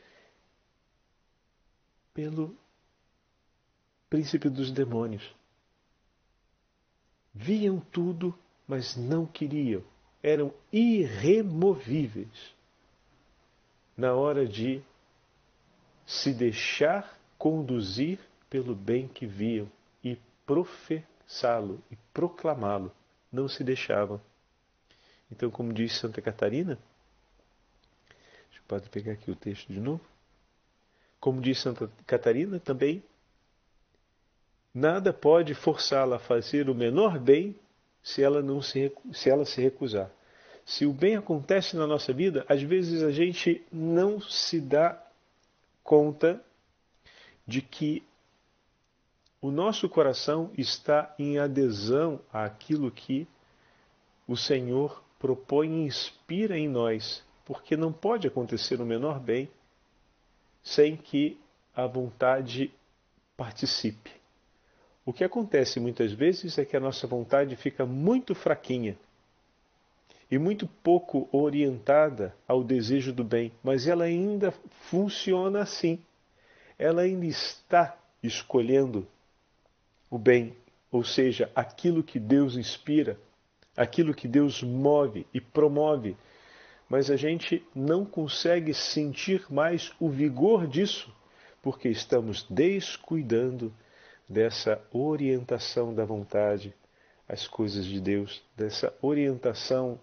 pelo 2.13 2.55
príncipe 4.09 4.49
dos 4.49 4.71
demônios. 4.71 5.23
Viam 7.33 7.79
tudo, 7.79 8.37
mas 8.67 8.95
não 8.95 9.25
queriam. 9.25 9.83
Eram 10.23 10.53
irremovíveis 10.71 12.55
na 13.95 14.13
hora 14.13 14.47
de 14.47 14.81
se 16.05 16.33
deixar 16.33 17.19
conduzir 17.37 18.19
pelo 18.49 18.73
bem 18.73 19.07
que 19.07 19.25
viam 19.25 19.69
e 20.03 20.17
professá-lo 20.45 21.83
e 21.91 21.97
proclamá-lo. 22.13 22.91
Não 23.31 23.47
se 23.47 23.63
deixavam. 23.63 24.21
Então, 25.31 25.49
como 25.49 25.73
diz 25.73 25.97
Santa 25.97 26.21
Catarina, 26.21 26.77
deixa 28.49 28.61
eu 28.85 28.89
pegar 28.91 29.13
aqui 29.13 29.31
o 29.31 29.35
texto 29.35 29.73
de 29.73 29.79
novo. 29.79 30.03
Como 31.19 31.41
diz 31.41 31.59
Santa 31.59 31.89
Catarina, 32.05 32.59
também 32.59 33.03
nada 34.73 35.11
pode 35.11 35.53
forçá-la 35.53 36.17
a 36.17 36.19
fazer 36.19 36.69
o 36.69 36.75
menor 36.75 37.17
bem 37.17 37.55
se 38.03 38.21
ela 38.21 38.41
não 38.41 38.61
se, 38.61 38.91
se 39.13 39.29
ela 39.29 39.45
se 39.45 39.61
recusar. 39.61 40.11
Se 40.65 40.85
o 40.85 40.93
bem 40.93 41.15
acontece 41.15 41.75
na 41.75 41.87
nossa 41.87 42.13
vida, 42.13 42.45
às 42.47 42.61
vezes 42.61 43.01
a 43.01 43.11
gente 43.11 43.65
não 43.71 44.19
se 44.21 44.59
dá 44.59 45.01
conta 45.83 46.43
de 47.47 47.61
que 47.61 48.03
o 49.41 49.51
nosso 49.51 49.89
coração 49.89 50.51
está 50.57 51.13
em 51.19 51.37
adesão 51.37 52.19
àquilo 52.31 52.89
que 52.89 53.27
o 54.27 54.37
Senhor 54.37 55.03
propõe 55.19 55.69
e 55.69 55.85
inspira 55.85 56.57
em 56.57 56.69
nós, 56.69 57.23
porque 57.45 57.75
não 57.75 57.91
pode 57.91 58.27
acontecer 58.27 58.79
o 58.79 58.85
menor 58.85 59.19
bem 59.19 59.49
sem 60.63 60.95
que 60.95 61.37
a 61.75 61.85
vontade 61.85 62.73
participe. 63.35 64.22
O 65.05 65.11
que 65.11 65.23
acontece 65.23 65.79
muitas 65.79 66.13
vezes 66.13 66.57
é 66.57 66.65
que 66.65 66.77
a 66.77 66.79
nossa 66.79 67.05
vontade 67.07 67.55
fica 67.55 67.85
muito 67.85 68.33
fraquinha 68.33 68.97
e 70.31 70.37
muito 70.37 70.67
pouco 70.67 71.27
orientada 71.31 72.35
ao 72.47 72.63
desejo 72.63 73.11
do 73.11 73.23
bem, 73.23 73.51
mas 73.63 73.87
ela 73.87 74.05
ainda 74.05 74.53
funciona 74.89 75.61
assim. 75.61 75.99
Ela 76.79 77.01
ainda 77.01 77.25
está 77.25 77.97
escolhendo 78.21 79.05
o 80.09 80.17
bem, 80.17 80.55
ou 80.91 81.03
seja, 81.03 81.51
aquilo 81.55 82.03
que 82.03 82.19
Deus 82.19 82.55
inspira, 82.55 83.17
aquilo 83.75 84.13
que 84.13 84.27
Deus 84.27 84.63
move 84.63 85.27
e 85.33 85.41
promove 85.41 86.15
mas 86.93 87.09
a 87.09 87.15
gente 87.15 87.65
não 87.73 88.05
consegue 88.05 88.71
sentir 88.71 89.51
mais 89.51 89.91
o 89.99 90.09
vigor 90.09 90.67
disso, 90.67 91.11
porque 91.59 91.89
estamos 91.89 92.45
descuidando 92.47 93.73
dessa 94.27 94.81
orientação 94.91 95.93
da 95.93 96.05
vontade 96.05 96.73
às 97.27 97.47
coisas 97.47 97.85
de 97.85 97.99
Deus, 97.99 98.43
dessa 98.55 98.93
orientação 99.01 99.99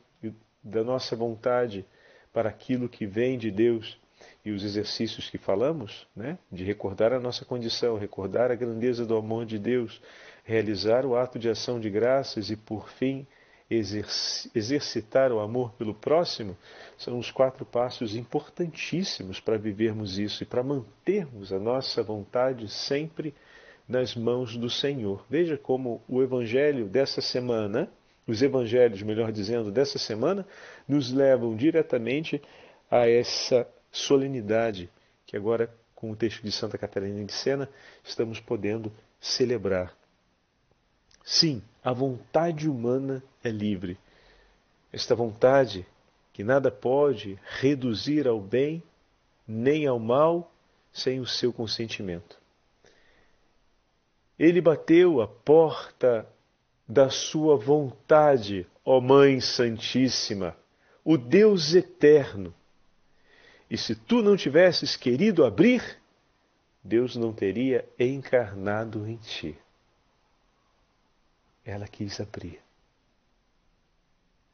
da 0.62 0.85
nossa 0.85 1.16
vontade 1.16 1.85
para 2.33 2.48
aquilo 2.48 2.88
que 2.88 3.06
vem 3.06 3.38
de 3.38 3.50
Deus 3.50 3.98
e 4.44 4.50
os 4.50 4.62
exercícios 4.64 5.28
que 5.28 5.38
falamos, 5.38 6.06
né, 6.14 6.38
de 6.50 6.64
recordar 6.64 7.12
a 7.12 7.20
nossa 7.20 7.44
condição, 7.44 7.98
recordar 7.98 8.50
a 8.50 8.54
grandeza 8.54 9.04
do 9.04 9.16
amor 9.16 9.44
de 9.44 9.59
Deus, 9.59 10.00
realizar 10.44 11.04
o 11.04 11.16
ato 11.16 11.38
de 11.38 11.48
ação 11.48 11.80
de 11.80 11.90
graças 11.90 12.50
e, 12.50 12.56
por 12.56 12.88
fim, 12.90 13.26
exercitar 13.70 15.30
o 15.30 15.38
amor 15.38 15.72
pelo 15.74 15.94
próximo, 15.94 16.56
são 16.98 17.18
os 17.18 17.30
quatro 17.30 17.64
passos 17.64 18.16
importantíssimos 18.16 19.38
para 19.38 19.56
vivermos 19.56 20.18
isso 20.18 20.42
e 20.42 20.46
para 20.46 20.62
mantermos 20.62 21.52
a 21.52 21.59
nossa 21.59 22.02
vontade 22.02 22.68
sempre 22.68 23.33
nas 23.90 24.14
mãos 24.14 24.57
do 24.57 24.70
Senhor. 24.70 25.26
Veja 25.29 25.59
como 25.59 26.00
o 26.09 26.22
evangelho 26.22 26.88
dessa 26.88 27.20
semana, 27.20 27.90
os 28.24 28.40
evangelhos, 28.40 29.03
melhor 29.03 29.33
dizendo, 29.33 29.72
dessa 29.72 29.98
semana, 29.98 30.46
nos 30.87 31.12
levam 31.12 31.57
diretamente 31.57 32.40
a 32.88 33.09
essa 33.09 33.66
solenidade 33.90 34.88
que 35.26 35.37
agora, 35.37 35.68
com 35.92 36.12
o 36.12 36.16
texto 36.16 36.40
de 36.42 36.53
Santa 36.53 36.79
Catarina 36.79 37.24
de 37.24 37.33
Sena, 37.33 37.68
estamos 38.05 38.38
podendo 38.38 38.92
celebrar. 39.20 39.92
Sim, 41.24 41.61
a 41.83 41.92
vontade 41.92 42.70
humana 42.70 43.20
é 43.42 43.50
livre. 43.50 43.98
Esta 44.92 45.16
vontade 45.16 45.85
que 46.33 46.44
nada 46.44 46.70
pode 46.70 47.37
reduzir 47.59 48.29
ao 48.29 48.40
bem 48.40 48.83
nem 49.46 49.85
ao 49.85 49.98
mal 49.98 50.53
sem 50.92 51.18
o 51.18 51.26
seu 51.26 51.53
consentimento. 51.53 52.39
Ele 54.40 54.61
bateu 54.61 55.20
a 55.20 55.29
porta 55.29 56.26
da 56.88 57.11
sua 57.11 57.57
vontade, 57.57 58.66
ó 58.85 59.00
Mãe 59.00 59.40
Santíssima, 59.40 60.57
o 61.05 61.16
Deus 61.16 61.74
eterno. 61.74 62.53
E 63.70 63.76
se 63.76 63.94
tu 63.94 64.22
não 64.22 64.37
tivesses 64.37 64.96
querido 64.96 65.44
abrir, 65.44 66.00
Deus 66.83 67.14
não 67.14 67.33
teria 67.33 67.88
encarnado 67.98 69.07
em 69.07 69.16
ti 69.16 69.57
ela 71.64 71.87
quis 71.87 72.20
abrir. 72.20 72.61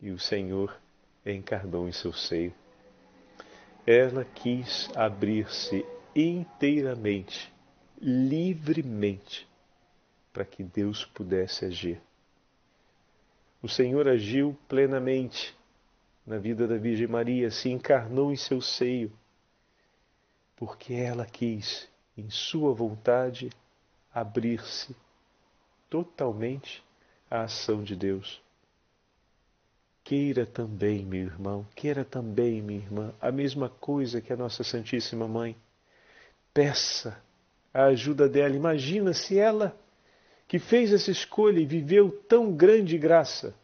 E 0.01 0.11
o 0.11 0.19
Senhor 0.19 0.77
encarnou 1.25 1.89
em 1.89 1.93
seu 1.93 2.13
seio. 2.13 2.53
Ela 3.87 4.25
quis 4.25 4.91
abrir-se 4.95 5.85
inteiramente, 6.15 7.53
livremente, 8.01 9.49
para 10.37 10.45
que 10.45 10.63
Deus 10.63 11.03
pudesse 11.03 11.65
agir. 11.65 11.99
O 13.63 13.69
Senhor 13.71 14.07
agiu 14.07 14.55
plenamente 14.69 15.57
na 16.27 16.37
vida 16.37 16.69
da 16.69 16.77
Virgem 16.77 17.07
Maria, 17.07 17.51
se 17.51 17.71
encarnou 17.71 18.31
em 18.31 18.37
seu 18.37 18.61
seio, 18.61 19.11
porque 20.55 20.93
ela 20.93 21.25
quis, 21.25 21.89
em 22.19 22.29
sua 22.29 22.75
vontade, 22.75 23.49
abrir-se 24.13 24.95
totalmente 25.89 26.85
a 27.31 27.45
ação 27.45 27.83
de 27.83 27.97
Deus. 27.97 28.43
Queira 30.05 30.45
também, 30.45 31.07
meu 31.07 31.23
irmão, 31.23 31.67
queira 31.75 32.05
também, 32.05 32.61
minha 32.61 32.81
irmã, 32.81 33.15
a 33.23 33.33
mesma 33.33 33.71
coisa 33.71 34.21
que 34.21 34.35
a 34.35 34.37
nossa 34.37 34.63
Santíssima 34.63 35.27
Mãe. 35.27 35.57
Peça 36.53 37.19
a 37.73 37.85
ajuda 37.85 38.29
dela. 38.29 38.55
Imagina 38.55 39.15
se 39.15 39.39
ela, 39.39 39.75
que 40.47 40.59
fez 40.59 40.93
essa 40.93 41.11
escolha 41.11 41.59
e 41.59 41.67
viveu 41.67 42.11
tão 42.29 42.53
grande 42.53 42.97
graça, 42.97 43.55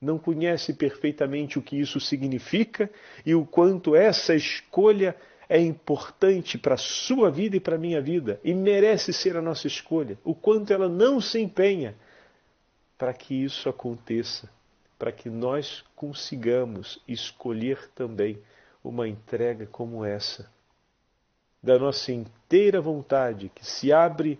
não 0.00 0.18
conhece 0.18 0.74
perfeitamente 0.74 1.58
o 1.58 1.62
que 1.62 1.78
isso 1.78 2.00
significa 2.00 2.90
e 3.24 3.34
o 3.34 3.46
quanto 3.46 3.94
essa 3.94 4.34
escolha 4.34 5.16
é 5.48 5.60
importante 5.60 6.56
para 6.58 6.74
a 6.74 6.78
sua 6.78 7.30
vida 7.30 7.56
e 7.56 7.60
para 7.60 7.76
a 7.76 7.78
minha 7.78 8.00
vida 8.00 8.40
e 8.42 8.52
merece 8.54 9.12
ser 9.12 9.36
a 9.36 9.42
nossa 9.42 9.66
escolha, 9.66 10.18
o 10.24 10.34
quanto 10.34 10.72
ela 10.72 10.88
não 10.88 11.20
se 11.20 11.38
empenha 11.38 11.94
para 12.98 13.12
que 13.12 13.34
isso 13.34 13.68
aconteça, 13.68 14.48
para 14.98 15.12
que 15.12 15.28
nós 15.28 15.84
consigamos 15.94 17.00
escolher 17.06 17.88
também 17.94 18.38
uma 18.82 19.06
entrega 19.08 19.66
como 19.66 20.04
essa. 20.04 20.50
da 21.62 21.78
nossa 21.78 22.10
inteira 22.10 22.80
vontade 22.80 23.48
que 23.54 23.64
se 23.64 23.92
abre 23.92 24.36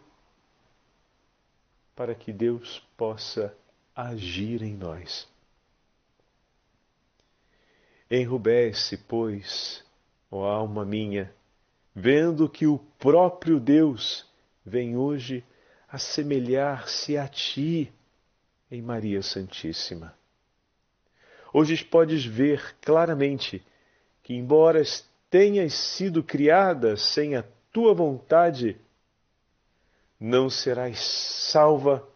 para 1.94 2.14
que 2.14 2.32
Deus 2.32 2.82
possa 2.96 3.56
agir 3.94 4.62
em 4.62 4.74
nós. 4.74 5.28
Enrubesce, 8.10 8.96
pois, 8.96 9.84
ó 10.30 10.44
alma 10.44 10.84
minha, 10.84 11.32
vendo 11.94 12.48
que 12.48 12.66
o 12.66 12.78
próprio 12.98 13.58
Deus 13.58 14.26
vem 14.64 14.96
hoje 14.96 15.44
assemelhar-se 15.88 17.16
a 17.16 17.28
ti 17.28 17.92
em 18.70 18.80
Maria 18.80 19.22
Santíssima. 19.22 20.14
Hoje 21.52 21.84
podes 21.84 22.24
ver 22.24 22.74
claramente 22.80 23.62
que, 24.22 24.34
embora 24.34 24.82
tenhas 25.28 25.74
sido 25.74 26.22
criada 26.22 26.96
sem 26.96 27.36
a 27.36 27.44
tua 27.70 27.92
vontade, 27.92 28.78
não 30.22 30.48
serás 30.48 31.00
salva 31.00 32.08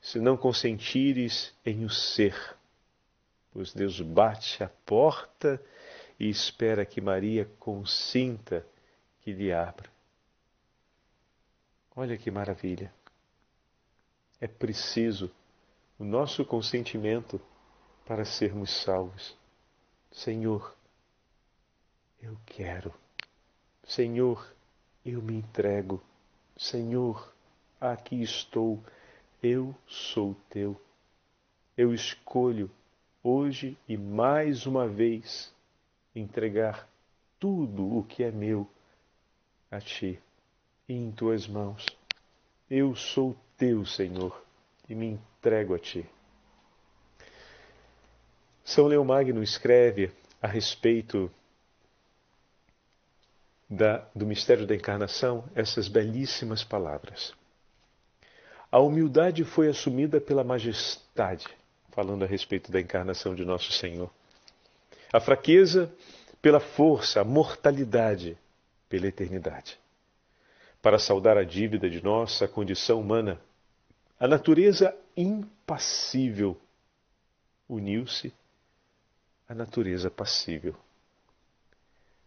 se 0.00 0.18
não 0.18 0.36
consentires 0.36 1.54
em 1.64 1.84
o 1.84 1.90
ser. 1.90 2.34
Pois 3.52 3.72
Deus 3.72 4.00
bate 4.00 4.64
a 4.64 4.68
porta 4.84 5.62
e 6.18 6.28
espera 6.28 6.84
que 6.84 7.00
Maria 7.00 7.48
consinta 7.60 8.66
que 9.20 9.32
lhe 9.32 9.52
abra. 9.52 9.88
Olha 11.94 12.18
que 12.18 12.32
maravilha! 12.32 12.92
É 14.40 14.48
preciso 14.48 15.30
o 16.00 16.04
nosso 16.04 16.44
consentimento 16.44 17.40
para 18.04 18.24
sermos 18.24 18.70
salvos. 18.82 19.36
Senhor, 20.10 20.76
eu 22.20 22.36
quero. 22.44 22.92
Senhor, 23.84 24.52
eu 25.04 25.22
me 25.22 25.36
entrego. 25.36 26.02
Senhor, 26.56 27.35
aqui 27.92 28.22
estou. 28.22 28.82
Eu 29.42 29.74
sou 29.86 30.34
teu. 30.50 30.80
Eu 31.76 31.92
escolho 31.92 32.70
hoje 33.22 33.76
e 33.88 33.96
mais 33.96 34.66
uma 34.66 34.88
vez 34.88 35.52
entregar 36.14 36.88
tudo 37.38 37.98
o 37.98 38.02
que 38.02 38.22
é 38.22 38.30
meu 38.30 38.68
a 39.70 39.80
ti 39.80 40.18
e 40.88 40.94
em 40.94 41.12
tuas 41.12 41.46
mãos. 41.46 41.84
Eu 42.70 42.94
sou 42.96 43.36
teu, 43.56 43.84
Senhor, 43.84 44.42
e 44.88 44.94
me 44.94 45.06
entrego 45.06 45.74
a 45.74 45.78
ti. 45.78 46.08
São 48.64 48.86
Leão 48.86 49.04
Magno 49.04 49.42
escreve 49.42 50.10
a 50.42 50.48
respeito 50.48 51.30
da, 53.68 53.98
do 54.14 54.26
mistério 54.26 54.66
da 54.66 54.74
encarnação 54.74 55.44
essas 55.54 55.88
belíssimas 55.88 56.64
palavras. 56.64 57.34
A 58.76 58.78
humildade 58.78 59.42
foi 59.42 59.68
assumida 59.68 60.20
pela 60.20 60.44
majestade, 60.44 61.46
falando 61.92 62.24
a 62.24 62.26
respeito 62.26 62.70
da 62.70 62.78
encarnação 62.78 63.34
de 63.34 63.42
nosso 63.42 63.72
Senhor. 63.72 64.10
A 65.10 65.18
fraqueza 65.18 65.90
pela 66.42 66.60
força, 66.60 67.22
a 67.22 67.24
mortalidade 67.24 68.36
pela 68.86 69.06
eternidade 69.06 69.78
para 70.82 70.98
saldar 70.98 71.38
a 71.38 71.42
dívida 71.42 71.88
de 71.88 72.04
nossa 72.04 72.46
condição 72.46 73.00
humana, 73.00 73.40
a 74.20 74.28
natureza 74.28 74.94
impassível 75.16 76.54
uniu-se 77.66 78.30
à 79.48 79.54
natureza 79.54 80.10
passível. 80.10 80.76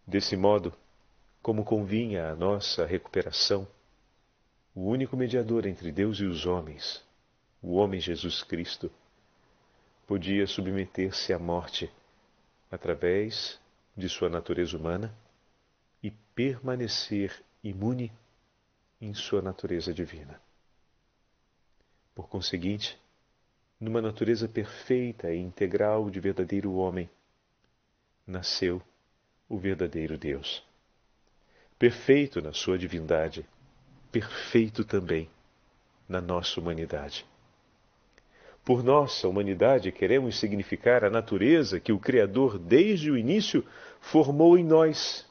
Desse 0.04 0.36
modo, 0.36 0.72
como 1.40 1.64
convinha 1.64 2.30
à 2.30 2.34
nossa 2.34 2.84
recuperação, 2.84 3.68
o 4.80 4.84
único 4.84 5.14
mediador 5.14 5.66
entre 5.66 5.92
Deus 5.92 6.20
e 6.20 6.24
os 6.24 6.46
homens, 6.46 7.04
o 7.60 7.74
homem 7.74 8.00
Jesus 8.00 8.42
Cristo, 8.42 8.90
podia 10.06 10.46
submeter-se 10.46 11.34
à 11.34 11.38
morte 11.38 11.92
através 12.70 13.60
de 13.94 14.08
sua 14.08 14.30
natureza 14.30 14.74
humana 14.78 15.14
e 16.02 16.10
permanecer 16.34 17.44
imune 17.62 18.10
em 18.98 19.12
sua 19.12 19.42
natureza 19.42 19.92
divina. 19.92 20.40
Por 22.14 22.26
conseguinte, 22.26 22.98
numa 23.78 24.00
natureza 24.00 24.48
perfeita 24.48 25.30
e 25.30 25.36
integral 25.36 26.08
de 26.08 26.18
verdadeiro 26.20 26.72
homem, 26.72 27.10
nasceu 28.26 28.80
o 29.46 29.58
verdadeiro 29.58 30.16
Deus. 30.16 30.64
Perfeito 31.78 32.40
na 32.40 32.54
sua 32.54 32.78
divindade, 32.78 33.46
perfeito 34.10 34.84
também 34.84 35.28
na 36.08 36.20
nossa 36.20 36.60
humanidade. 36.60 37.24
Por 38.64 38.82
nossa 38.82 39.26
humanidade, 39.26 39.90
queremos 39.90 40.38
significar 40.38 41.04
a 41.04 41.10
natureza 41.10 41.80
que 41.80 41.92
o 41.92 41.98
Criador, 41.98 42.58
desde 42.58 43.10
o 43.10 43.16
início, 43.16 43.64
formou 44.00 44.58
em 44.58 44.64
nós 44.64 45.26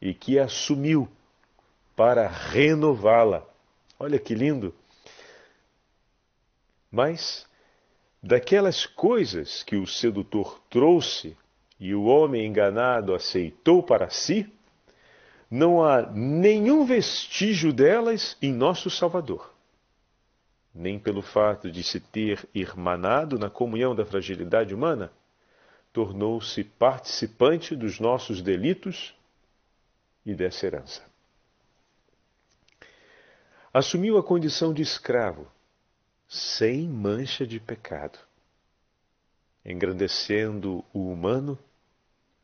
e 0.00 0.14
que 0.14 0.38
assumiu 0.38 1.08
para 1.94 2.26
renová-la. 2.26 3.44
Olha 3.98 4.18
que 4.18 4.34
lindo! 4.34 4.74
Mas 6.90 7.46
daquelas 8.22 8.86
coisas 8.86 9.62
que 9.62 9.76
o 9.76 9.86
sedutor 9.86 10.60
trouxe 10.70 11.36
e 11.78 11.94
o 11.94 12.04
homem 12.04 12.46
enganado 12.46 13.14
aceitou 13.14 13.82
para 13.82 14.08
si, 14.10 14.50
não 15.50 15.82
há 15.82 16.02
nenhum 16.10 16.84
vestígio 16.84 17.72
delas 17.72 18.36
em 18.40 18.52
nosso 18.52 18.90
Salvador. 18.90 19.54
Nem 20.74 20.98
pelo 20.98 21.22
fato 21.22 21.70
de 21.70 21.82
se 21.82 21.98
ter 21.98 22.46
irmanado 22.54 23.38
na 23.38 23.48
comunhão 23.48 23.94
da 23.94 24.04
fragilidade 24.04 24.74
humana, 24.74 25.10
tornou-se 25.92 26.62
participante 26.62 27.74
dos 27.74 27.98
nossos 27.98 28.42
delitos 28.42 29.14
e 30.24 30.34
dessa 30.34 30.66
herança 30.66 31.08
assumiu 33.72 34.18
a 34.18 34.22
condição 34.22 34.72
de 34.72 34.82
escravo, 34.82 35.46
sem 36.26 36.88
mancha 36.88 37.46
de 37.46 37.60
pecado, 37.60 38.18
engrandecendo 39.64 40.84
o 40.92 41.10
humano 41.10 41.58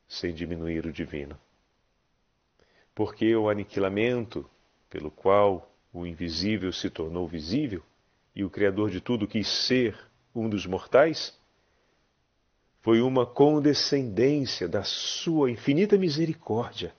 sem 0.08 0.32
diminuir 0.32 0.86
o 0.86 0.92
divino. 0.92 1.38
Porque 2.94 3.34
o 3.34 3.48
aniquilamento 3.48 4.48
pelo 4.88 5.10
qual 5.10 5.70
o 5.92 6.06
invisível 6.06 6.72
se 6.72 6.88
tornou 6.88 7.26
visível 7.26 7.82
e 8.34 8.44
o 8.44 8.50
Criador 8.50 8.90
de 8.90 9.00
tudo 9.00 9.26
quis 9.26 9.48
ser 9.48 9.98
um 10.34 10.48
dos 10.48 10.66
mortais, 10.66 11.38
foi 12.80 13.00
uma 13.00 13.24
condescendência 13.24 14.68
da 14.68 14.82
sua 14.82 15.50
infinita 15.50 15.96
misericórdia, 15.96 16.94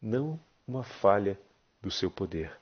não 0.00 0.40
uma 0.66 0.82
falha 0.82 1.38
do 1.80 1.90
seu 1.90 2.10
poder. 2.10 2.58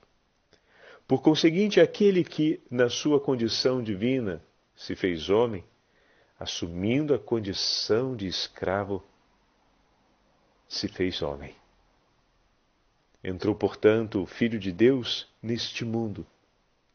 Por 1.06 1.22
conseguinte, 1.22 1.80
aquele 1.80 2.24
que, 2.24 2.60
na 2.70 2.88
sua 2.88 3.20
condição 3.20 3.82
divina, 3.82 4.44
se 4.74 4.94
fez 4.94 5.30
homem, 5.30 5.64
assumindo 6.38 7.14
a 7.14 7.18
condição 7.18 8.16
de 8.16 8.26
escravo, 8.26 9.02
se 10.68 10.88
fez 10.88 11.22
homem. 11.22 11.54
Entrou, 13.22 13.54
portanto, 13.54 14.22
o 14.22 14.26
Filho 14.26 14.58
de 14.58 14.72
Deus 14.72 15.28
neste 15.42 15.84
mundo, 15.84 16.26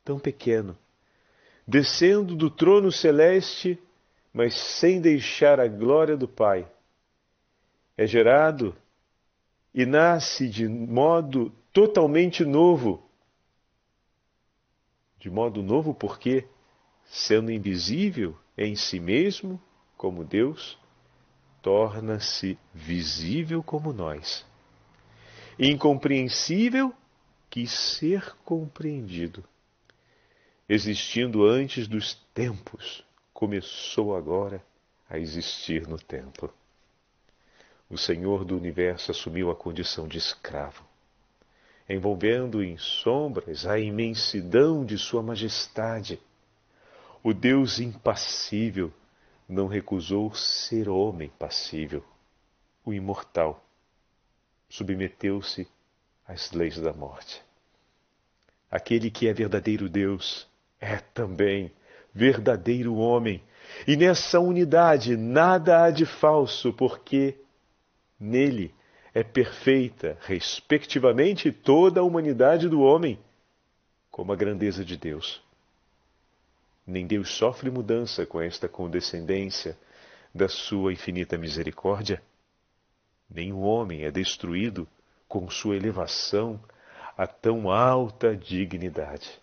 tão 0.03 0.19
pequeno, 0.19 0.77
descendo 1.67 2.35
do 2.35 2.49
trono 2.49 2.91
celeste, 2.91 3.79
mas 4.33 4.53
sem 4.55 4.99
deixar 4.99 5.59
a 5.59 5.67
glória 5.67 6.17
do 6.17 6.27
Pai. 6.27 6.69
É 7.95 8.05
gerado 8.05 8.75
e 9.73 9.85
nasce 9.85 10.47
de 10.49 10.67
modo 10.67 11.51
totalmente 11.71 12.43
novo 12.43 13.07
de 15.19 15.29
modo 15.29 15.61
novo, 15.61 15.93
porque, 15.93 16.45
sendo 17.05 17.51
invisível 17.51 18.37
em 18.57 18.75
si 18.75 18.99
mesmo, 18.99 19.61
como 19.97 20.23
Deus, 20.23 20.77
torna-se 21.61 22.57
visível 22.73 23.63
como 23.63 23.91
nós. 23.91 24.45
Incompreensível, 25.59 26.93
quis 27.49 27.71
ser 27.71 28.35
compreendido. 28.45 29.43
Existindo 30.69 31.45
antes 31.45 31.87
dos 31.87 32.13
tempos, 32.33 33.03
começou 33.33 34.15
agora 34.15 34.63
a 35.09 35.17
existir 35.17 35.87
no 35.87 35.97
templo. 35.97 36.53
O 37.89 37.97
Senhor 37.97 38.43
do 38.43 38.57
universo 38.57 39.11
assumiu 39.11 39.49
a 39.49 39.55
condição 39.55 40.07
de 40.07 40.17
escravo 40.17 40.85
envolvendo 41.89 42.61
em 42.61 42.77
sombras 42.77 43.65
a 43.65 43.79
imensidão 43.79 44.85
de 44.85 44.97
Sua 44.97 45.23
majestade. 45.23 46.19
O 47.23 47.33
Deus 47.33 47.79
impassível 47.79 48.91
não 49.47 49.67
recusou 49.67 50.33
ser 50.33 50.89
homem 50.89 51.31
passível. 51.39 52.03
O 52.85 52.93
imortal 52.93 53.63
submeteu-se 54.69 55.67
as 56.27 56.51
leis 56.51 56.77
da 56.79 56.93
morte. 56.93 57.41
Aquele 58.69 59.09
que 59.09 59.27
é 59.27 59.33
verdadeiro 59.33 59.87
Deus 59.87 60.47
é 60.79 60.97
também 60.97 61.71
verdadeiro 62.13 62.95
homem. 62.95 63.41
E 63.87 63.95
nessa 63.95 64.39
unidade 64.39 65.15
nada 65.15 65.83
há 65.83 65.91
de 65.91 66.05
falso, 66.05 66.73
porque 66.73 67.35
nele 68.19 68.73
é 69.13 69.23
perfeita, 69.23 70.17
respectivamente, 70.21 71.51
toda 71.51 72.01
a 72.01 72.03
humanidade 72.03 72.67
do 72.67 72.81
homem, 72.81 73.19
como 74.11 74.31
a 74.31 74.35
grandeza 74.35 74.83
de 74.83 74.97
Deus. 74.97 75.41
Nem 76.85 77.05
Deus 77.05 77.31
sofre 77.31 77.69
mudança 77.69 78.25
com 78.25 78.41
esta 78.41 78.67
condescendência 78.67 79.77
da 80.33 80.47
sua 80.47 80.93
infinita 80.93 81.37
misericórdia, 81.37 82.21
o 83.29 83.59
homem 83.59 84.03
é 84.03 84.11
destruído 84.11 84.87
com 85.27 85.49
sua 85.49 85.75
elevação 85.75 86.59
a 87.17 87.25
tão 87.27 87.69
alta 87.69 88.35
dignidade. 88.35 89.41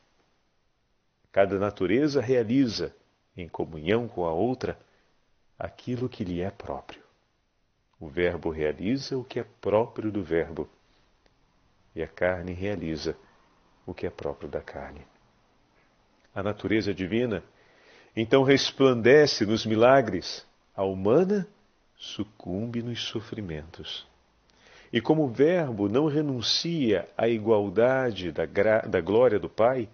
Cada 1.32 1.58
natureza 1.58 2.20
realiza, 2.20 2.94
em 3.36 3.48
comunhão 3.48 4.06
com 4.06 4.24
a 4.24 4.32
outra, 4.32 4.78
aquilo 5.58 6.08
que 6.08 6.24
lhe 6.24 6.40
é 6.40 6.50
próprio. 6.50 7.02
O 7.98 8.08
Verbo 8.08 8.50
realiza 8.50 9.16
o 9.16 9.24
que 9.24 9.40
é 9.40 9.44
próprio 9.60 10.12
do 10.12 10.22
Verbo, 10.22 10.68
e 11.94 12.02
a 12.02 12.08
carne 12.08 12.52
realiza 12.52 13.16
o 13.86 13.92
que 13.92 14.06
é 14.06 14.10
próprio 14.10 14.48
da 14.48 14.60
carne. 14.60 15.06
A 16.34 16.42
natureza 16.42 16.92
divina 16.92 17.42
então 18.16 18.42
resplandece 18.42 19.44
nos 19.44 19.66
milagres, 19.66 20.46
a 20.74 20.84
humana 20.84 21.46
sucumbe 21.96 22.82
nos 22.82 23.02
sofrimentos. 23.02 24.06
E 24.92 25.00
como 25.00 25.24
o 25.24 25.28
Verbo 25.28 25.88
não 25.88 26.06
renuncia 26.06 27.08
à 27.16 27.28
igualdade 27.28 28.30
da, 28.30 28.44
da 28.46 29.00
glória 29.00 29.38
do 29.38 29.48
Pai, 29.48 29.88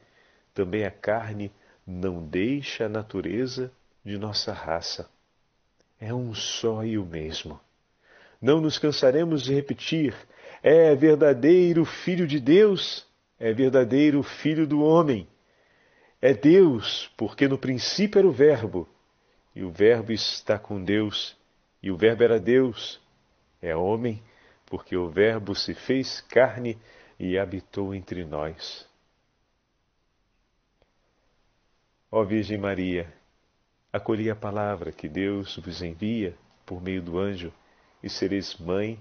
também 0.53 0.85
a 0.85 0.91
carne 0.91 1.51
não 1.87 2.23
deixa 2.23 2.87
a 2.87 2.89
natureza 2.89 3.73
de 4.05 4.19
nossa 4.19 4.53
raça. 4.53 5.09
É 5.99 6.13
um 6.13 6.35
só 6.35 6.85
e 6.85 6.99
o 6.99 7.05
mesmo. 7.05 7.61
Não 8.41 8.61
nos 8.61 8.79
cansaremos 8.79 9.43
de 9.43 9.55
repetir: 9.55 10.15
é 10.63 10.95
verdadeiro 10.95 11.85
Filho 11.85 12.27
de 12.27 12.41
Deus, 12.41 13.07
é 13.39 13.53
verdadeiro 13.53 14.23
Filho 14.23 14.67
do 14.67 14.83
homem. 14.83 15.27
É 16.23 16.35
Deus, 16.35 17.11
porque 17.17 17.49
no 17.49 17.57
princípio 17.57 18.19
era 18.19 18.29
o 18.29 18.33
Verbo, 18.33 18.87
e 19.55 19.63
o 19.63 19.71
Verbo 19.71 20.13
está 20.13 20.59
com 20.59 20.83
Deus, 20.83 21.35
e 21.83 21.91
o 21.91 21.97
Verbo 21.97 22.23
era 22.23 22.39
Deus. 22.39 23.01
É 23.63 23.75
homem, 23.77 24.23
porque 24.67 24.97
o 24.97 25.09
Verbo 25.09 25.55
se 25.55 25.75
fez 25.75 26.21
carne 26.23 26.79
e 27.19 27.39
habitou 27.39 27.95
entre 27.95 28.25
nós. 28.25 28.89
Ó 32.11 32.25
Virgem 32.25 32.59
Maria, 32.59 33.13
acolhi 33.93 34.31
a 34.31 34.37
palavra 34.37 34.91
que 34.91 35.09
Deus 35.09 35.57
vos 35.59 35.83
envia 35.83 36.37
por 36.65 36.83
meio 36.83 37.03
do 37.03 37.19
anjo 37.19 37.53
e 38.03 38.09
sereis 38.09 38.57
mãe 38.57 38.99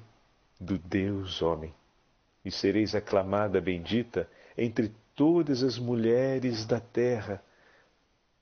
do 0.59 0.77
Deus 0.77 1.41
homem, 1.41 1.73
e 2.43 2.51
sereis 2.51 2.93
aclamada 2.93 3.61
bendita 3.61 4.29
entre 4.57 4.93
todas 5.15 5.63
as 5.63 5.79
mulheres 5.79 6.65
da 6.65 6.79
terra, 6.79 7.43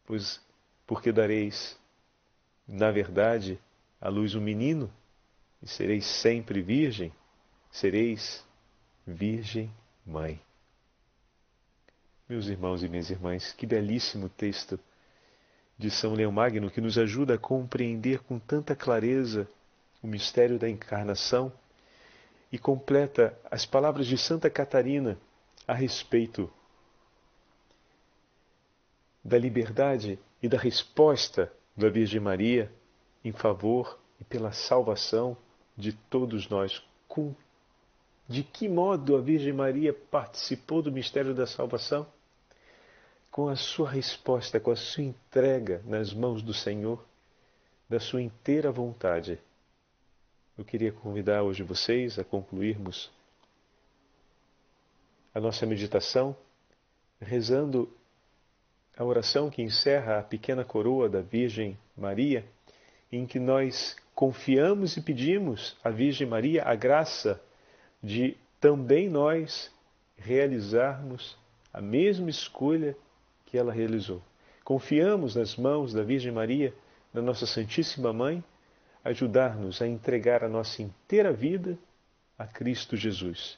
pois 0.06 0.42
porque 0.86 1.12
dareis, 1.12 1.78
na 2.68 2.92
verdade, 2.92 3.60
à 4.00 4.10
luz 4.10 4.36
um 4.36 4.42
menino, 4.42 4.92
e 5.62 5.68
sereis 5.68 6.06
sempre 6.06 6.62
virgem, 6.62 7.12
sereis 7.72 8.46
virgem 9.06 9.72
mãe. 10.06 10.40
Meus 12.30 12.48
irmãos 12.48 12.84
e 12.84 12.90
minhas 12.90 13.10
irmãs, 13.10 13.54
que 13.54 13.66
belíssimo 13.66 14.30
texto 14.30 14.80
de 15.78 15.90
São 15.90 16.14
Leão 16.14 16.32
Magno 16.32 16.72
que 16.72 16.82
nos 16.82 16.98
ajuda 16.98 17.36
a 17.36 17.38
compreender 17.38 18.20
com 18.20 18.40
tanta 18.40 18.76
clareza 18.76 19.48
o 20.02 20.08
mistério 20.08 20.58
da 20.58 20.70
encarnação 20.70 21.52
e 22.52 22.58
completa 22.58 23.38
as 23.50 23.66
palavras 23.66 24.08
de 24.08 24.18
Santa 24.18 24.50
Catarina 24.50 25.18
a 25.68 25.74
respeito 25.74 26.52
da 29.24 29.38
liberdade 29.38 30.18
e 30.42 30.48
da 30.48 30.58
resposta 30.58 31.52
da 31.76 31.90
Virgem 31.90 32.20
Maria 32.20 32.72
em 33.28 33.32
favor 33.32 33.98
e 34.20 34.24
pela 34.24 34.52
salvação 34.52 35.38
de 35.76 35.94
todos 35.94 36.50
nós. 36.50 36.82
Com 37.08 37.34
de 38.28 38.44
que 38.44 38.68
modo 38.68 39.16
a 39.16 39.22
Virgem 39.22 39.54
Maria 39.54 39.94
participou 39.94 40.82
do 40.82 40.92
mistério 40.92 41.34
da 41.34 41.48
salvação? 41.48 42.06
com 43.38 43.50
a 43.50 43.56
sua 43.56 43.88
resposta, 43.88 44.60
com 44.60 44.72
a 44.72 44.76
sua 44.76 45.04
entrega 45.04 45.80
nas 45.86 46.12
mãos 46.12 46.42
do 46.42 46.56
Senhor, 46.56 47.06
da 47.88 48.00
sua 48.00 48.20
inteira 48.20 48.72
vontade. 48.72 49.40
Eu 50.58 50.66
queria 50.66 50.92
convidar 50.92 51.44
hoje 51.44 51.62
vocês 51.62 52.18
a 52.18 52.24
concluirmos 52.24 53.12
a 55.36 55.40
nossa 55.40 55.68
meditação 55.68 56.36
rezando 57.22 57.88
a 58.98 59.04
oração 59.04 59.52
que 59.52 59.62
encerra 59.62 60.18
a 60.18 60.24
pequena 60.24 60.66
coroa 60.66 61.08
da 61.08 61.22
Virgem 61.22 61.78
Maria, 61.96 62.44
em 63.12 63.26
que 63.26 63.40
nós 63.40 63.96
confiamos 64.14 64.98
e 64.98 65.02
pedimos 65.02 65.76
à 65.84 65.90
Virgem 65.90 66.28
Maria 66.28 66.64
a 66.64 66.76
graça 66.76 67.42
de 68.02 68.36
também 68.60 69.10
nós 69.10 69.72
realizarmos 70.18 71.38
a 71.74 71.80
mesma 71.80 72.30
escolha 72.30 72.96
que 73.46 73.58
ela 73.58 73.72
realizou. 73.72 74.22
Confiamos 74.64 75.36
nas 75.36 75.56
mãos 75.56 75.94
da 75.94 76.04
Virgem 76.04 76.32
Maria, 76.32 76.74
da 77.14 77.22
nossa 77.22 77.46
Santíssima 77.46 78.12
Mãe, 78.12 78.44
ajudar-nos 79.04 79.82
a 79.82 79.88
entregar 79.88 80.44
a 80.44 80.50
nossa 80.50 80.82
inteira 80.82 81.32
vida 81.32 81.78
a 82.38 82.46
Cristo 82.46 82.98
Jesus. 82.98 83.58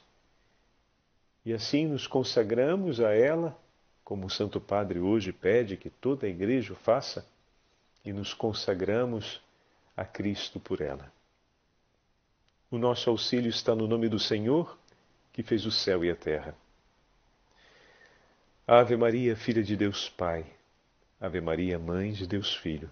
E 1.44 1.52
assim 1.52 1.86
nos 1.86 2.06
consagramos 2.06 3.00
a 3.00 3.14
ela, 3.14 3.56
como 4.04 4.26
o 4.26 4.30
Santo 4.30 4.60
Padre 4.60 4.98
hoje 4.98 5.32
pede 5.32 5.76
que 5.76 5.90
toda 5.90 6.26
a 6.26 6.30
igreja 6.30 6.74
faça, 6.74 7.26
e 8.04 8.12
nos 8.12 8.34
consagramos 8.34 9.40
a 9.96 10.04
Cristo 10.04 10.58
por 10.58 10.80
ela. 10.80 11.12
O 12.70 12.78
nosso 12.78 13.10
auxílio 13.10 13.50
está 13.50 13.74
no 13.74 13.86
nome 13.86 14.08
do 14.08 14.18
Senhor, 14.18 14.78
que 15.32 15.42
fez 15.42 15.66
o 15.66 15.70
céu 15.70 16.04
e 16.04 16.10
a 16.10 16.16
terra. 16.16 16.54
Ave 18.66 18.96
Maria, 18.96 19.34
filha 19.34 19.62
de 19.62 19.76
Deus 19.76 20.08
Pai. 20.08 20.46
Ave 21.20 21.40
Maria, 21.40 21.78
mãe 21.78 22.12
de 22.12 22.26
Deus 22.26 22.54
Filho. 22.54 22.90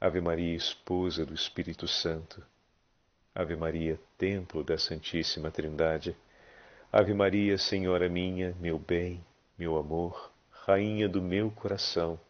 Ave 0.00 0.20
Maria, 0.20 0.54
esposa 0.54 1.24
do 1.24 1.32
Espírito 1.32 1.88
Santo. 1.88 2.44
Ave 3.34 3.56
Maria, 3.56 3.98
templo 4.18 4.62
da 4.62 4.76
Santíssima 4.76 5.50
Trindade. 5.50 6.14
Ave 6.92 7.14
Maria, 7.14 7.56
Senhora 7.56 8.08
minha, 8.08 8.54
meu 8.60 8.78
bem, 8.78 9.24
meu 9.58 9.78
amor, 9.78 10.30
rainha 10.50 11.08
do 11.08 11.22
meu 11.22 11.50
coração, 11.50 12.20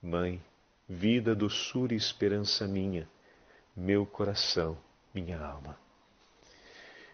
mãe, 0.00 0.40
vida, 0.88 1.34
doçura 1.34 1.94
e 1.94 1.96
esperança 1.96 2.66
minha, 2.68 3.08
meu 3.74 4.04
coração, 4.04 4.76
minha 5.14 5.38
alma. 5.38 5.78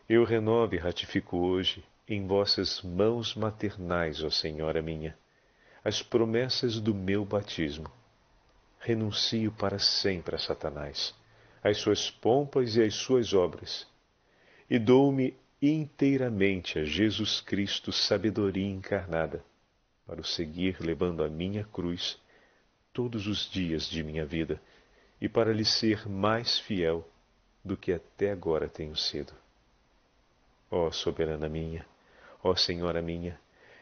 Eu 0.08 0.24
renovo 0.24 0.74
e 0.74 0.78
ratifico 0.78 1.36
hoje 1.36 1.84
em 2.08 2.26
vossas 2.26 2.82
mãos 2.82 3.36
maternais, 3.36 4.24
ó 4.24 4.30
Senhora 4.30 4.82
minha, 4.82 5.16
as 5.84 6.02
promessas 6.02 6.80
do 6.80 6.92
meu 6.92 7.24
batismo. 7.24 7.90
Renuncio 8.80 9.52
para 9.52 9.78
sempre 9.78 10.34
a 10.34 10.38
Satanás, 10.38 11.14
às 11.62 11.78
suas 11.78 12.10
pompas 12.10 12.74
e 12.74 12.82
às 12.82 12.94
suas 12.94 13.32
obras, 13.32 13.86
e 14.68 14.78
dou-me 14.78 15.36
inteiramente 15.62 16.78
a 16.78 16.84
Jesus 16.84 17.40
Cristo, 17.40 17.92
sabedoria 17.92 18.66
encarnada, 18.66 19.44
para 20.06 20.20
o 20.20 20.24
seguir 20.24 20.78
levando 20.80 21.22
a 21.22 21.28
minha 21.28 21.62
cruz 21.64 22.18
todos 23.00 23.26
os 23.26 23.48
dias 23.50 23.88
de 23.88 24.02
minha 24.02 24.26
vida 24.26 24.60
e 25.18 25.26
para 25.26 25.54
lhe 25.54 25.64
ser 25.64 26.06
mais 26.06 26.58
fiel 26.58 27.08
do 27.64 27.74
que 27.74 27.94
até 27.94 28.30
agora 28.30 28.68
tenho 28.68 28.94
sido. 28.94 29.32
Ó 30.70 30.90
soberana 30.90 31.48
minha, 31.48 31.86
ó 32.44 32.54
Senhora 32.54 33.00
minha, 33.00 33.40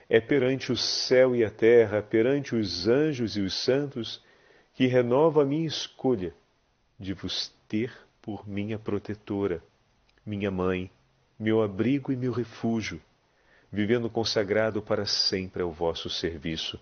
é 0.09 0.21
perante 0.21 0.71
o 0.71 0.77
céu 0.77 1.35
e 1.35 1.45
a 1.45 1.51
terra, 1.51 2.01
perante 2.01 2.55
os 2.55 2.87
anjos 2.87 3.37
e 3.37 3.41
os 3.41 3.65
santos, 3.65 4.23
que 4.73 4.87
renovo 4.87 5.41
a 5.41 5.45
minha 5.45 5.67
escolha 5.67 6.33
de 6.97 7.13
vos 7.13 7.53
ter 7.67 7.93
por 8.23 8.49
minha 8.49 8.79
protetora, 8.79 9.61
minha 10.25 10.51
mãe, 10.53 10.89
meu 11.37 11.61
abrigo 11.61 12.13
e 12.13 12.17
meu 12.17 12.31
refúgio, 12.31 13.03
vivendo 13.71 14.09
consagrado 14.09 14.81
para 14.81 15.05
sempre 15.07 15.61
ao 15.61 15.73
vosso 15.73 16.09
serviço. 16.09 16.79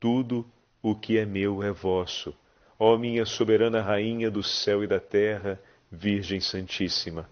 Tudo 0.00 0.44
o 0.82 0.94
que 0.94 1.18
é 1.18 1.26
meu 1.26 1.62
é 1.62 1.70
vosso, 1.70 2.34
ó 2.78 2.96
minha 2.96 3.26
soberana 3.26 3.82
Rainha 3.82 4.30
do 4.30 4.42
céu 4.42 4.82
e 4.82 4.86
da 4.86 4.98
terra, 4.98 5.60
Virgem 5.90 6.40
Santíssima. 6.40 7.28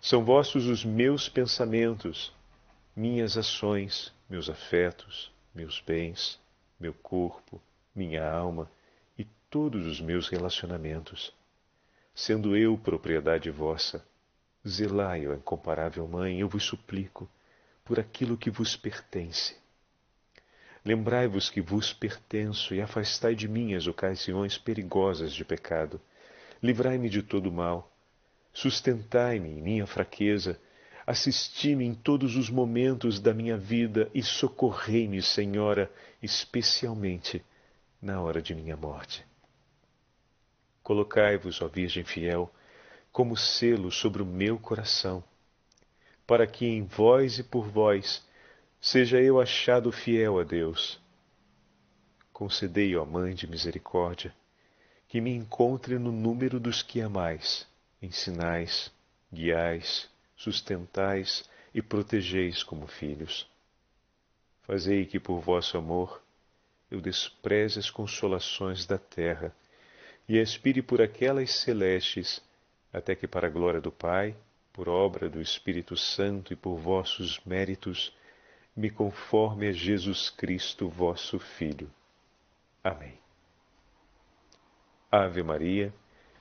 São 0.00 0.24
vossos 0.24 0.66
os 0.66 0.84
meus 0.84 1.28
pensamentos, 1.28 2.32
minhas 2.94 3.36
ações, 3.36 4.12
meus 4.28 4.50
afetos, 4.50 5.32
meus 5.54 5.80
bens, 5.80 6.38
meu 6.78 6.92
corpo, 6.92 7.60
minha 7.94 8.28
alma 8.30 8.70
e 9.18 9.24
todos 9.48 9.86
os 9.86 10.00
meus 10.00 10.28
relacionamentos. 10.28 11.32
Sendo 12.14 12.56
eu 12.56 12.76
propriedade 12.76 13.50
vossa, 13.50 14.04
zelai, 14.66 15.26
ó 15.26 15.34
incomparável 15.34 16.06
Mãe, 16.06 16.40
eu 16.40 16.48
vos 16.48 16.64
suplico, 16.64 17.28
por 17.84 17.98
aquilo 17.98 18.36
que 18.36 18.50
vos 18.50 18.76
pertence. 18.76 19.56
Lembrai-vos 20.86 21.50
que 21.50 21.60
vos 21.60 21.92
pertenço 21.92 22.72
e 22.72 22.80
afastai 22.80 23.34
de 23.34 23.48
mim 23.48 23.74
as 23.74 23.88
ocasiões 23.88 24.56
perigosas 24.56 25.32
de 25.32 25.44
pecado. 25.44 26.00
Livrai-me 26.62 27.10
de 27.10 27.24
todo 27.24 27.50
mal. 27.50 27.92
Sustentai-me 28.52 29.48
em 29.48 29.60
minha 29.60 29.84
fraqueza. 29.84 30.60
Assisti-me 31.04 31.84
em 31.84 31.92
todos 31.92 32.36
os 32.36 32.48
momentos 32.48 33.18
da 33.18 33.34
minha 33.34 33.56
vida 33.56 34.08
e 34.14 34.22
socorrei-me, 34.22 35.20
Senhora, 35.20 35.90
especialmente 36.22 37.44
na 38.00 38.20
hora 38.20 38.40
de 38.40 38.54
minha 38.54 38.76
morte. 38.76 39.26
Colocai-vos, 40.84 41.60
ó 41.60 41.66
Virgem 41.66 42.04
fiel, 42.04 42.48
como 43.10 43.36
selo 43.36 43.90
sobre 43.90 44.22
o 44.22 44.26
meu 44.26 44.56
coração, 44.56 45.24
para 46.24 46.46
que 46.46 46.64
em 46.64 46.84
vós 46.84 47.40
e 47.40 47.42
por 47.42 47.66
vós 47.66 48.24
seja 48.80 49.20
eu 49.20 49.40
achado 49.40 49.90
fiel 49.90 50.38
a 50.38 50.44
Deus. 50.44 51.00
Concedei, 52.32 52.96
ó 52.96 53.04
Mãe 53.04 53.34
de 53.34 53.46
misericórdia, 53.46 54.34
que 55.08 55.20
me 55.20 55.30
encontre 55.30 55.98
no 55.98 56.12
número 56.12 56.60
dos 56.60 56.82
que 56.82 57.00
amais, 57.00 57.66
ensinais, 58.02 58.92
guiais, 59.32 60.08
sustentais 60.36 61.48
e 61.74 61.80
protegeis 61.80 62.62
como 62.62 62.86
filhos. 62.86 63.48
Fazei 64.62 65.06
que 65.06 65.20
por 65.20 65.40
vosso 65.40 65.78
amor 65.78 66.22
eu 66.90 67.00
despreze 67.00 67.78
as 67.78 67.90
consolações 67.90 68.84
da 68.86 68.98
terra 68.98 69.54
e 70.28 70.38
expire 70.38 70.82
por 70.82 71.00
aquelas 71.00 71.50
celestes, 71.52 72.42
até 72.92 73.14
que, 73.14 73.26
para 73.26 73.46
a 73.46 73.50
glória 73.50 73.80
do 73.80 73.92
Pai, 73.92 74.36
por 74.72 74.88
obra 74.88 75.28
do 75.28 75.40
Espírito 75.40 75.96
Santo 75.96 76.52
e 76.52 76.56
por 76.56 76.76
vossos 76.76 77.40
méritos, 77.46 78.12
me 78.76 78.90
conforme 78.90 79.68
a 79.68 79.72
Jesus 79.72 80.28
Cristo, 80.30 80.88
vosso 80.88 81.38
Filho. 81.38 81.90
Amém. 82.84 83.18
Ave 85.10 85.42
Maria, 85.42 85.92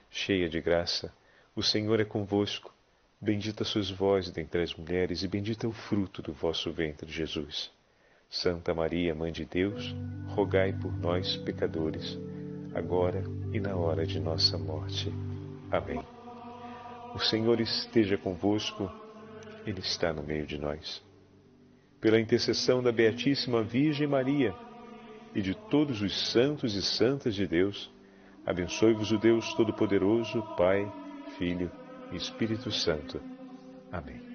cheia 0.10 0.50
de 0.50 0.60
graça, 0.60 1.13
o 1.56 1.63
Senhor 1.63 2.00
é 2.00 2.06
convosco. 2.06 2.74
Bendita 3.21 3.63
sois 3.63 3.89
vós 3.89 4.30
dentre 4.30 4.62
as 4.62 4.76
mulheres, 4.76 5.24
e 5.24 5.28
bendito 5.28 5.65
é 5.65 5.69
o 5.69 5.74
fruto 5.74 6.21
do 6.21 6.34
vosso 6.34 6.71
ventre, 6.71 7.10
Jesus. 7.10 7.71
Santa 8.30 8.74
Maria, 8.74 9.15
Mãe 9.15 9.32
de 9.32 9.45
Deus, 9.45 9.95
rogai 10.28 10.74
por 10.74 10.91
nós, 10.98 11.38
pecadores 11.38 12.17
agora 12.76 13.24
e 13.54 13.60
na 13.60 13.74
hora 13.74 14.06
de 14.06 14.19
nossa 14.19 14.58
morte. 14.58 15.10
Amém. 15.71 16.04
O 17.15 17.19
Senhor 17.19 17.62
esteja 17.62 18.17
convosco, 18.17 18.91
Ele 19.65 19.80
está 19.80 20.12
no 20.12 20.21
meio 20.21 20.45
de 20.45 20.60
nós. 20.60 21.02
Pela 22.06 22.20
intercessão 22.20 22.84
da 22.84 22.91
Beatíssima 22.91 23.63
Virgem 23.63 24.06
Maria 24.06 24.54
e 25.34 25.41
de 25.41 25.56
todos 25.56 26.04
os 26.04 26.32
santos 26.32 26.76
e 26.76 26.82
santas 26.84 27.34
de 27.34 27.48
Deus, 27.48 27.91
abençoe-vos 28.46 29.12
o 29.12 29.18
Deus 29.18 29.52
Todo-Poderoso, 29.56 30.39
Pai, 30.56 30.88
Filho 31.39 31.72
e 32.12 32.15
Espírito 32.15 32.72
Santo. 32.72 33.20
Amém. 33.91 34.35